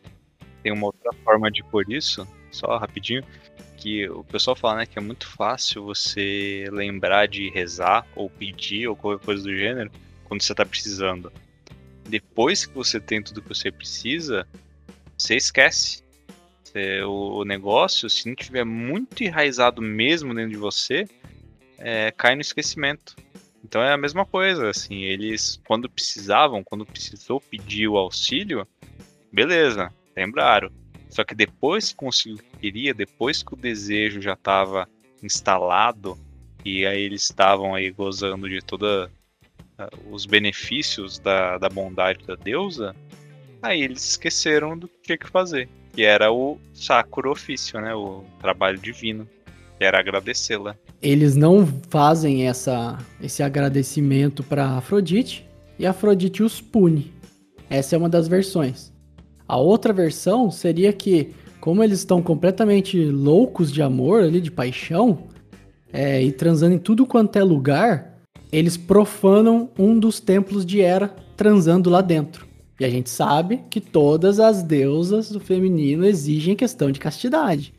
[0.62, 3.22] Tem uma outra forma de pôr isso, só rapidinho,
[3.86, 8.88] que o pessoal fala né, que é muito fácil você lembrar de rezar ou pedir
[8.88, 9.92] ou qualquer coisa do gênero
[10.24, 11.32] quando você está precisando.
[12.08, 14.44] Depois que você tem tudo que você precisa,
[15.16, 16.02] você esquece.
[16.64, 21.06] Você, o, o, negócio, se não tiver muito enraizado mesmo dentro de você,
[21.78, 23.14] é, cai no esquecimento.
[23.62, 28.66] Então é a mesma coisa, assim, eles quando precisavam, quando precisou pedir o auxílio,
[29.32, 30.72] beleza, lembraram.
[31.16, 34.86] Só que depois que conseguiu o que queria, depois que o desejo já estava
[35.22, 36.18] instalado
[36.62, 39.10] e aí eles estavam aí gozando de toda
[39.78, 42.94] uh, os benefícios da, da bondade da deusa,
[43.62, 48.22] aí eles esqueceram do que tinha que fazer, que era o sacro ofício, né, o
[48.38, 49.26] trabalho divino,
[49.78, 55.48] que era agradecê-la eles não fazem essa, esse agradecimento para Afrodite
[55.78, 57.14] e Afrodite os pune.
[57.70, 58.92] Essa é uma das versões.
[59.48, 65.18] A outra versão seria que, como eles estão completamente loucos de amor ali, de paixão,
[65.92, 68.18] é, e transando em tudo quanto é lugar,
[68.52, 72.46] eles profanam um dos templos de Hera transando lá dentro.
[72.78, 77.72] E a gente sabe que todas as deusas do feminino exigem questão de castidade.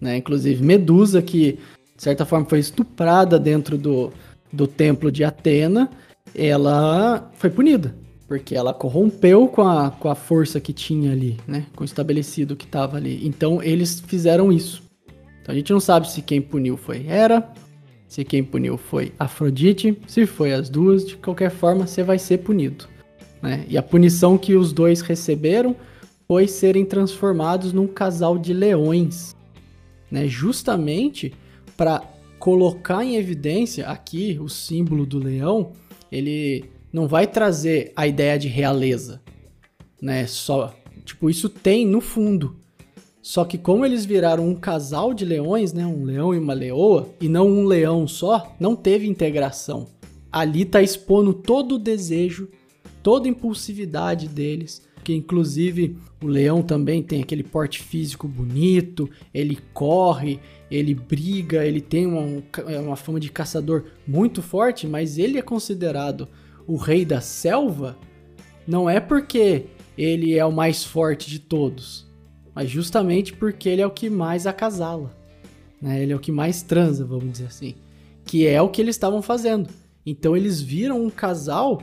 [0.00, 0.18] Né?
[0.18, 1.58] Inclusive Medusa, que
[1.96, 4.12] de certa forma, foi estuprada dentro do,
[4.52, 5.90] do templo de Atena,
[6.34, 7.94] ela foi punida.
[8.26, 11.66] Porque ela corrompeu com a, com a força que tinha ali, né?
[11.76, 13.26] Com o estabelecido que estava ali.
[13.26, 14.82] Então, eles fizeram isso.
[15.42, 17.46] Então, a gente não sabe se quem puniu foi Hera,
[18.08, 22.38] se quem puniu foi Afrodite, se foi as duas, de qualquer forma, você vai ser
[22.38, 22.86] punido.
[23.42, 23.66] Né?
[23.68, 25.76] E a punição que os dois receberam
[26.26, 29.36] foi serem transformados num casal de leões.
[30.10, 30.26] Né?
[30.26, 31.34] Justamente
[31.76, 32.02] para
[32.38, 35.72] colocar em evidência aqui o símbolo do leão,
[36.10, 39.20] ele não vai trazer a ideia de realeza,
[40.00, 40.28] né?
[40.28, 40.72] Só,
[41.04, 42.54] tipo, isso tem no fundo.
[43.20, 47.08] Só que como eles viraram um casal de leões, né, um leão e uma leoa,
[47.20, 49.88] e não um leão só, não teve integração.
[50.30, 52.48] Ali tá expondo todo o desejo,
[53.02, 59.58] toda a impulsividade deles, que inclusive o leão também tem aquele porte físico bonito, ele
[59.72, 60.38] corre,
[60.70, 65.42] ele briga, ele tem uma, é uma fama de caçador muito forte, mas ele é
[65.42, 66.28] considerado
[66.66, 67.96] o rei da selva
[68.66, 72.06] não é porque ele é o mais forte de todos,
[72.54, 75.14] mas justamente porque ele é o que mais acasala.
[75.80, 76.02] Né?
[76.02, 77.74] Ele é o que mais transa, vamos dizer assim.
[78.24, 79.68] Que é o que eles estavam fazendo.
[80.06, 81.82] Então eles viram um casal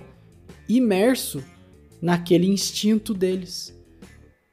[0.68, 1.44] imerso
[2.02, 3.78] naquele instinto deles.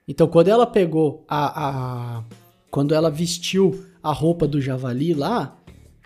[0.07, 2.25] Então quando ela pegou a, a
[2.71, 5.59] quando ela vestiu a roupa do javali lá,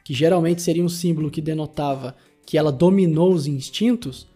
[0.05, 2.15] que geralmente seria um símbolo que denotava
[2.45, 4.27] que ela dominou os instintos,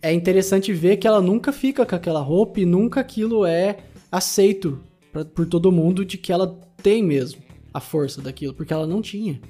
[0.00, 3.78] é interessante ver que ela nunca fica com aquela roupa e nunca aquilo é
[4.10, 4.80] aceito
[5.12, 7.40] pra, por todo mundo de que ela tem mesmo
[7.72, 9.40] a força daquilo, porque ela não tinha.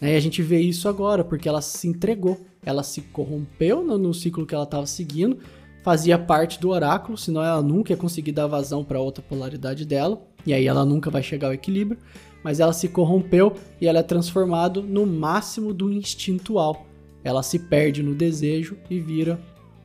[0.00, 0.14] Né?
[0.14, 4.12] E a gente vê isso agora, porque ela se entregou, ela se corrompeu no, no
[4.12, 5.38] ciclo que ela estava seguindo,
[5.82, 10.20] fazia parte do oráculo, senão ela nunca ia conseguir dar vazão para outra polaridade dela,
[10.44, 11.98] e aí ela nunca vai chegar ao equilíbrio,
[12.42, 16.86] mas ela se corrompeu e ela é transformado no máximo do instintual.
[17.26, 19.36] Ela se perde no desejo e vira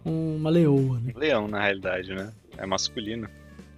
[0.05, 0.99] uma leoa.
[0.99, 1.11] Né?
[1.15, 2.31] Leão, na realidade, né?
[2.55, 3.27] É masculino.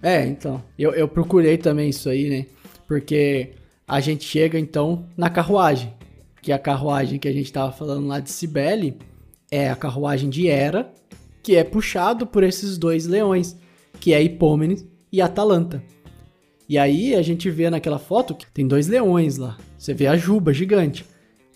[0.02, 0.62] É, então.
[0.78, 2.46] Eu, eu procurei também isso aí, né?
[2.86, 3.52] Porque
[3.88, 5.94] a gente chega então na carruagem.
[6.42, 8.98] Que a carruagem que a gente tava falando lá de Cibele
[9.50, 10.92] é a carruagem de Hera,
[11.42, 13.56] que é puxado por esses dois leões,
[13.98, 15.82] que é Hipômenes e Atalanta.
[16.68, 19.56] E aí a gente vê naquela foto que tem dois leões lá.
[19.78, 21.06] Você vê a juba gigante.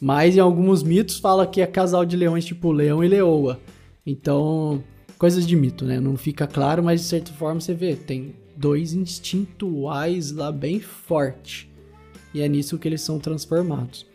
[0.00, 3.60] Mas em alguns mitos fala que é casal de leões tipo leão e leoa.
[4.06, 4.82] Então,
[5.18, 6.00] coisas de mito, né?
[6.00, 11.70] Não fica claro, mas de certa forma você vê, tem dois instintuais lá bem forte.
[12.32, 14.06] E é nisso que eles são transformados.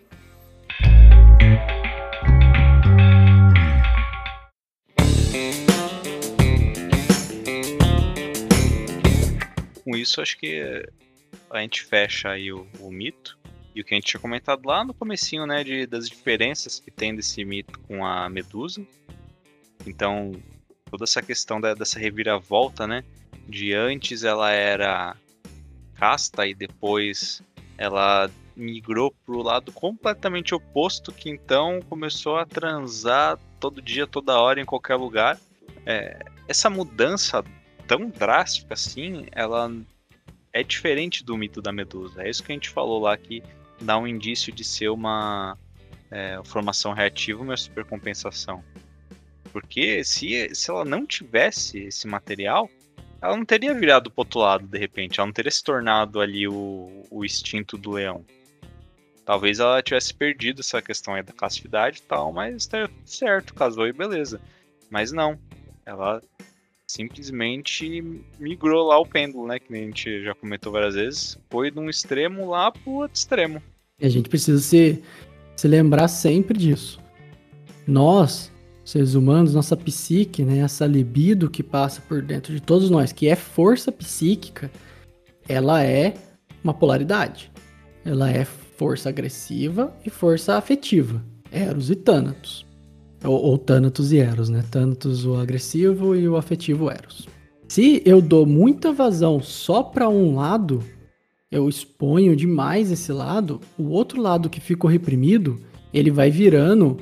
[9.94, 10.62] com isso, acho que
[11.52, 13.38] a gente fecha aí o, o mito.
[13.76, 16.92] E o que a gente tinha comentado lá no comecinho, né, de, das diferenças que
[16.92, 18.86] tem desse mito com a Medusa.
[19.86, 20.32] Então,
[20.90, 23.04] toda essa questão da, dessa reviravolta, né,
[23.48, 25.16] de antes ela era
[25.96, 27.42] casta e depois
[27.78, 34.62] ela migrou pro lado completamente oposto, que então começou a transar todo dia, toda hora,
[34.62, 35.40] em qualquer lugar.
[35.86, 37.44] É, essa mudança
[37.88, 39.72] tão drástica assim, ela
[40.52, 42.24] é diferente do mito da Medusa.
[42.24, 43.42] É isso que a gente falou lá que
[43.82, 45.58] dá um indício de ser uma
[46.12, 48.64] é, formação reativa, uma supercompensação.
[49.52, 52.70] Porque se, se ela não tivesse esse material,
[53.22, 56.48] ela não teria virado pro outro lado de repente, ela não teria se tornado ali
[56.48, 58.26] o, o instinto do leão.
[59.26, 63.88] Talvez ela tivesse perdido essa questão aí da classicidade e tal, mas tá certo, casou
[63.88, 64.42] e beleza.
[64.90, 65.40] Mas não,
[65.86, 66.22] ela
[66.88, 68.04] simplesmente
[68.40, 69.60] migrou lá o pêndulo, né?
[69.60, 71.38] Que a gente já comentou várias vezes.
[71.50, 73.62] Foi de um extremo lá pro outro extremo.
[74.00, 75.02] E a gente precisa se,
[75.56, 77.00] se lembrar sempre disso.
[77.88, 78.52] Nós,
[78.84, 80.60] seres humanos, nossa psique, né?
[80.60, 84.72] Essa libido que passa por dentro de todos nós, que é força psíquica,
[85.48, 86.14] ela é
[86.64, 87.52] uma polaridade.
[88.06, 91.24] Ela é força agressiva e força afetiva.
[91.52, 92.66] Eros e Thanatos.
[93.24, 94.64] Ou, ou Thanatos e Eros, né?
[94.70, 97.28] Thanatos o agressivo e o afetivo Eros.
[97.68, 100.84] Se eu dou muita vazão só para um lado,
[101.50, 105.60] eu exponho demais esse lado, o outro lado que ficou reprimido,
[105.94, 106.98] ele vai virando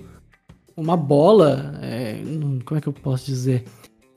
[0.76, 1.80] uma bola.
[1.82, 2.22] É,
[2.66, 3.64] como é que eu posso dizer?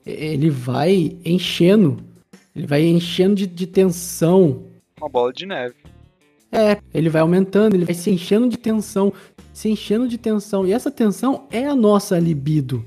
[0.05, 1.97] Ele vai enchendo.
[2.55, 4.63] Ele vai enchendo de, de tensão.
[4.99, 5.75] Uma bola de neve.
[6.55, 9.11] É, ele vai aumentando, ele vai se enchendo de tensão,
[9.51, 10.65] se enchendo de tensão.
[10.65, 12.85] E essa tensão é a nossa libido.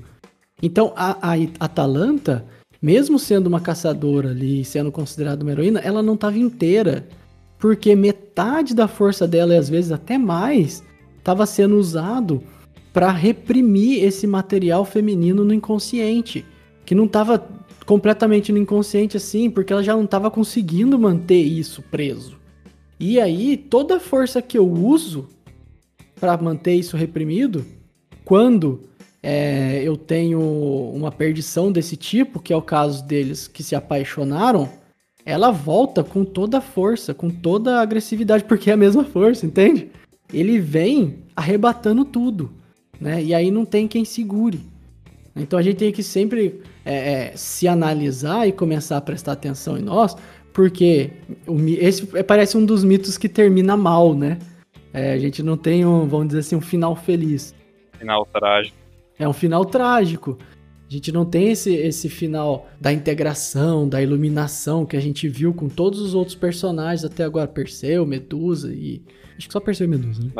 [0.59, 2.43] Então a, a Atalanta,
[2.81, 7.07] mesmo sendo uma caçadora ali, sendo considerada uma heroína, ela não estava inteira.
[7.59, 10.83] Porque metade da força dela, e às vezes até mais,
[11.19, 12.41] estava sendo usado
[12.91, 16.43] para reprimir esse material feminino no inconsciente.
[16.85, 17.47] Que não estava
[17.85, 22.38] completamente no inconsciente assim, porque ela já não estava conseguindo manter isso preso.
[22.99, 25.29] E aí, toda a força que eu uso
[26.19, 27.65] para manter isso reprimido,
[28.25, 28.81] quando
[29.23, 30.39] é, eu tenho
[30.93, 34.69] uma perdição desse tipo, que é o caso deles que se apaixonaram,
[35.25, 39.45] ela volta com toda a força, com toda a agressividade, porque é a mesma força,
[39.45, 39.89] entende?
[40.33, 42.51] Ele vem arrebatando tudo,
[42.99, 43.23] né?
[43.23, 44.59] E aí não tem quem segure.
[45.35, 49.77] Então a gente tem que sempre é, é, se analisar e começar a prestar atenção
[49.77, 50.15] em nós,
[50.59, 51.11] porque
[51.79, 54.37] esse parece um dos mitos que termina mal, né?
[54.91, 57.55] É, a gente não tem um, vamos dizer assim, um final feliz.
[57.97, 58.75] Final trágico.
[59.17, 60.37] É um final trágico.
[60.85, 65.53] A gente não tem esse, esse final da integração, da iluminação que a gente viu
[65.53, 69.01] com todos os outros personagens até agora, Perseu, Medusa e.
[69.37, 70.31] Acho que só Perseu e Medusa, né?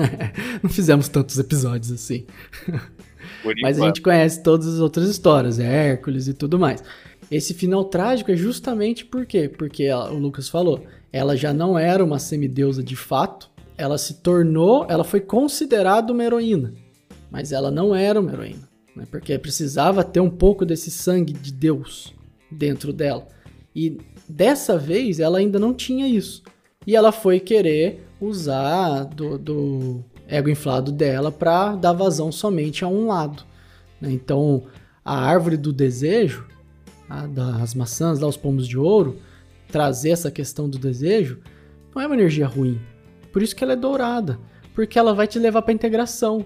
[0.00, 0.32] É.
[0.64, 2.24] não fizemos tantos episódios assim.
[3.60, 6.82] Mas a gente conhece todas as outras histórias, Hércules e tudo mais.
[7.30, 9.48] Esse final trágico é justamente por quê?
[9.48, 14.14] Porque ela, o Lucas falou, ela já não era uma semideusa de fato, ela se
[14.14, 16.72] tornou, ela foi considerada uma heroína,
[17.30, 19.06] mas ela não era uma heroína, né?
[19.10, 22.14] porque precisava ter um pouco desse sangue de Deus
[22.50, 23.26] dentro dela.
[23.74, 23.98] E
[24.28, 26.42] dessa vez ela ainda não tinha isso.
[26.86, 32.88] E ela foi querer usar do, do ego inflado dela para dar vazão somente a
[32.88, 33.44] um lado.
[34.00, 34.10] Né?
[34.12, 34.64] Então,
[35.04, 36.46] a árvore do desejo,
[37.08, 39.16] a, das maçãs, lá, os pomos de ouro,
[39.70, 41.38] trazer essa questão do desejo,
[41.94, 42.80] não é uma energia ruim.
[43.32, 44.38] Por isso que ela é dourada.
[44.74, 46.44] Porque ela vai te levar para integração.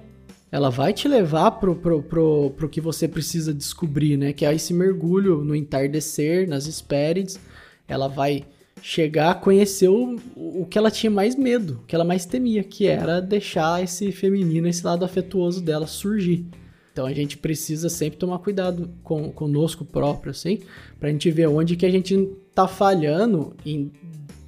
[0.50, 4.32] Ela vai te levar pro, pro, pro, pro que você precisa descobrir, né?
[4.32, 7.38] Que é esse mergulho no entardecer, nas Hespérides.
[7.88, 8.44] Ela vai
[8.82, 12.64] chegar a conhecer o, o que ela tinha mais medo, o que ela mais temia,
[12.64, 16.46] que era deixar esse feminino, esse lado afetuoso dela surgir.
[16.93, 20.61] Então a gente precisa sempre tomar cuidado com conosco próprio, assim,
[21.01, 23.90] pra gente ver onde que a gente tá falhando em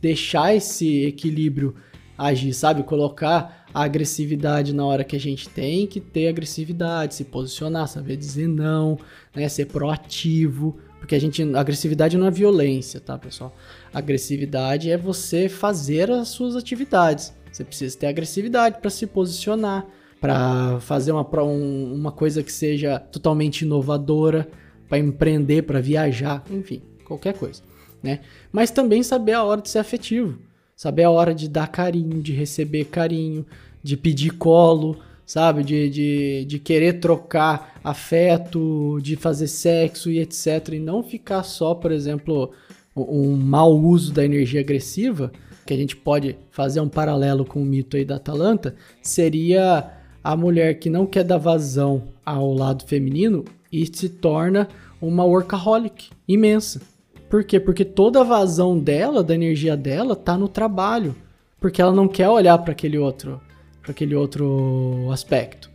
[0.00, 1.74] deixar esse equilíbrio
[2.18, 2.82] agir, sabe?
[2.82, 8.16] Colocar a agressividade na hora que a gente tem que ter agressividade, se posicionar, saber
[8.16, 8.98] dizer não,
[9.34, 9.48] né?
[9.48, 13.56] Ser proativo, porque a gente agressividade não é violência, tá, pessoal?
[13.92, 17.32] Agressividade é você fazer as suas atividades.
[17.50, 19.86] Você precisa ter agressividade para se posicionar,
[20.20, 24.48] para fazer uma, uma coisa que seja totalmente inovadora,
[24.88, 27.62] para empreender, para viajar, enfim, qualquer coisa,
[28.02, 28.20] né?
[28.52, 30.38] Mas também saber a hora de ser afetivo,
[30.76, 33.46] saber a hora de dar carinho, de receber carinho,
[33.82, 35.62] de pedir colo, sabe?
[35.62, 40.70] De, de, de querer trocar afeto, de fazer sexo e etc.
[40.72, 42.52] E não ficar só, por exemplo,
[42.94, 45.32] um mau uso da energia agressiva
[45.66, 49.90] que a gente pode fazer um paralelo com o mito aí da Atalanta, seria
[50.24, 54.66] a mulher que não quer dar vazão ao lado feminino e se torna
[55.00, 56.80] uma workaholic imensa.
[57.28, 57.60] Por quê?
[57.60, 61.14] Porque toda a vazão dela, da energia dela, tá no trabalho,
[61.60, 63.38] porque ela não quer olhar para aquele outro,
[63.82, 65.70] para aquele outro aspecto.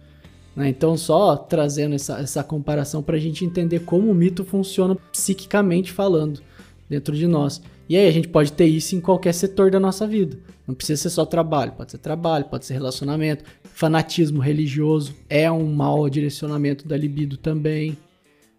[0.56, 0.70] Né?
[0.70, 5.92] Então, só trazendo essa, essa comparação para a gente entender como o mito funciona psiquicamente
[5.92, 6.42] falando
[6.90, 7.62] dentro de nós.
[7.88, 10.38] E aí a gente pode ter isso em qualquer setor da nossa vida.
[10.68, 13.44] Não precisa ser só trabalho, pode ser trabalho, pode ser relacionamento.
[13.80, 17.98] Fanatismo religioso é um mau direcionamento da libido também.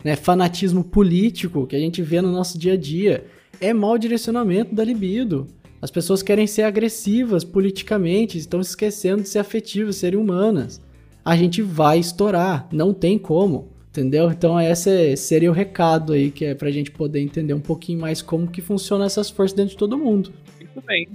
[0.02, 0.16] Né?
[0.16, 3.26] Fanatismo político, que a gente vê no nosso dia a dia,
[3.60, 5.46] é mau direcionamento da libido.
[5.82, 10.80] As pessoas querem ser agressivas politicamente, estão se esquecendo de ser afetivas, serem humanas.
[11.22, 13.68] A gente vai estourar, não tem como.
[13.90, 14.30] Entendeu?
[14.30, 18.22] Então esse seria o recado aí, que é pra gente poder entender um pouquinho mais
[18.22, 20.32] como que funcionam essas forças dentro de todo mundo.
[20.58, 21.10] Muito bem.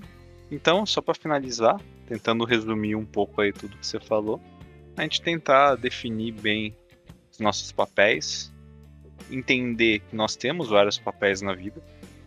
[0.51, 4.41] Então, só para finalizar, tentando resumir um pouco aí tudo que você falou,
[4.97, 6.75] a gente tentar definir bem
[7.31, 8.53] os nossos papéis,
[9.29, 11.81] entender que nós temos vários papéis na vida.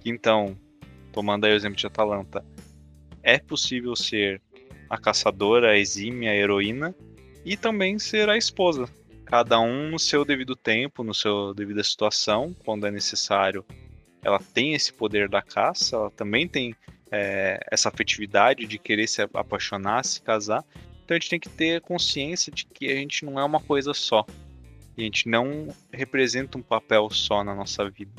[0.05, 0.57] Então,
[1.12, 2.45] tomando aí o exemplo de Atalanta,
[3.22, 4.41] é possível ser
[4.89, 6.95] a caçadora, a exímia, a heroína
[7.45, 8.87] e também ser a esposa,
[9.24, 13.64] cada um no seu devido tempo, no seu devida situação, quando é necessário.
[14.22, 16.74] Ela tem esse poder da caça, ela também tem
[17.11, 20.65] é, essa afetividade de querer se apaixonar, se casar.
[21.05, 23.95] Então a gente tem que ter consciência de que a gente não é uma coisa
[23.95, 24.27] só.
[24.97, 28.13] A gente não representa um papel só na nossa vida.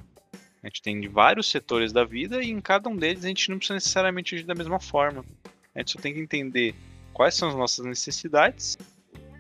[0.64, 3.58] A gente tem vários setores da vida e em cada um deles a gente não
[3.58, 5.24] precisa necessariamente agir da mesma forma.
[5.74, 6.76] A gente só tem que entender
[7.14, 8.78] quais são as nossas necessidades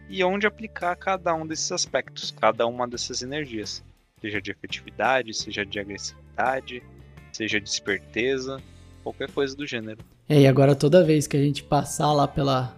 [0.09, 3.83] e onde aplicar cada um desses aspectos, cada uma dessas energias,
[4.19, 6.83] seja de efetividade, seja de agressividade,
[7.31, 8.61] seja de esperteza,
[9.03, 9.99] qualquer coisa do gênero.
[10.27, 12.77] É, e agora toda vez que a gente passar lá pela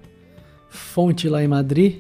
[0.69, 1.99] fonte lá em Madrid,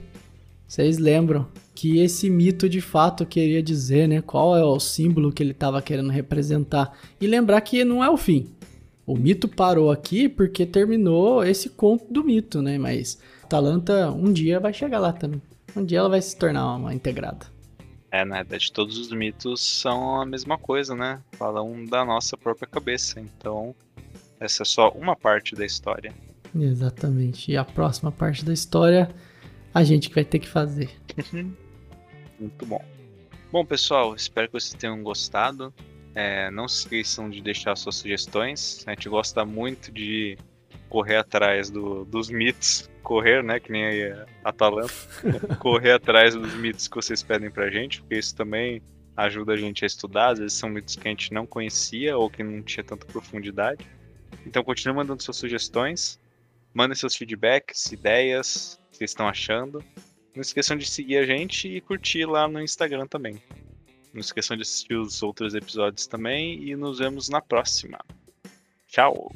[0.67, 4.21] vocês lembram que esse mito de fato queria dizer, né?
[4.21, 6.97] Qual é o símbolo que ele estava querendo representar.
[7.19, 8.49] E lembrar que não é o fim.
[9.05, 12.77] O mito parou aqui porque terminou esse conto do mito, né?
[12.77, 15.41] Mas Atalanta um dia vai chegar lá também.
[15.75, 17.47] Um dia ela vai se tornar uma integrada.
[18.11, 21.21] É, na verdade, todos os mitos são a mesma coisa, né?
[21.31, 23.19] Falam da nossa própria cabeça.
[23.19, 23.73] Então,
[24.41, 26.13] essa é só uma parte da história.
[26.53, 27.51] Exatamente.
[27.51, 29.09] E a próxima parte da história,
[29.73, 30.89] a gente vai ter que fazer.
[32.39, 32.83] Muito bom.
[33.51, 35.73] Bom, pessoal, espero que vocês tenham gostado.
[36.15, 38.83] É, não se esqueçam de deixar suas sugestões.
[38.87, 40.37] A gente gosta muito de
[40.89, 43.59] correr atrás do, dos mitos correr, né?
[43.59, 44.93] Que nem a Atalanta,
[45.59, 48.81] correr atrás dos mitos que vocês pedem pra gente, porque isso também
[49.15, 50.29] ajuda a gente a estudar.
[50.29, 53.85] Às vezes são mitos que a gente não conhecia ou que não tinha tanta profundidade.
[54.45, 56.19] Então continue mandando suas sugestões,
[56.73, 59.83] mandem seus feedbacks, ideias, o que vocês estão achando.
[60.33, 63.41] Não esqueçam de seguir a gente e curtir lá no Instagram também.
[64.13, 67.99] Não esqueçam de assistir os outros episódios também e nos vemos na próxima.
[68.87, 69.31] Tchau!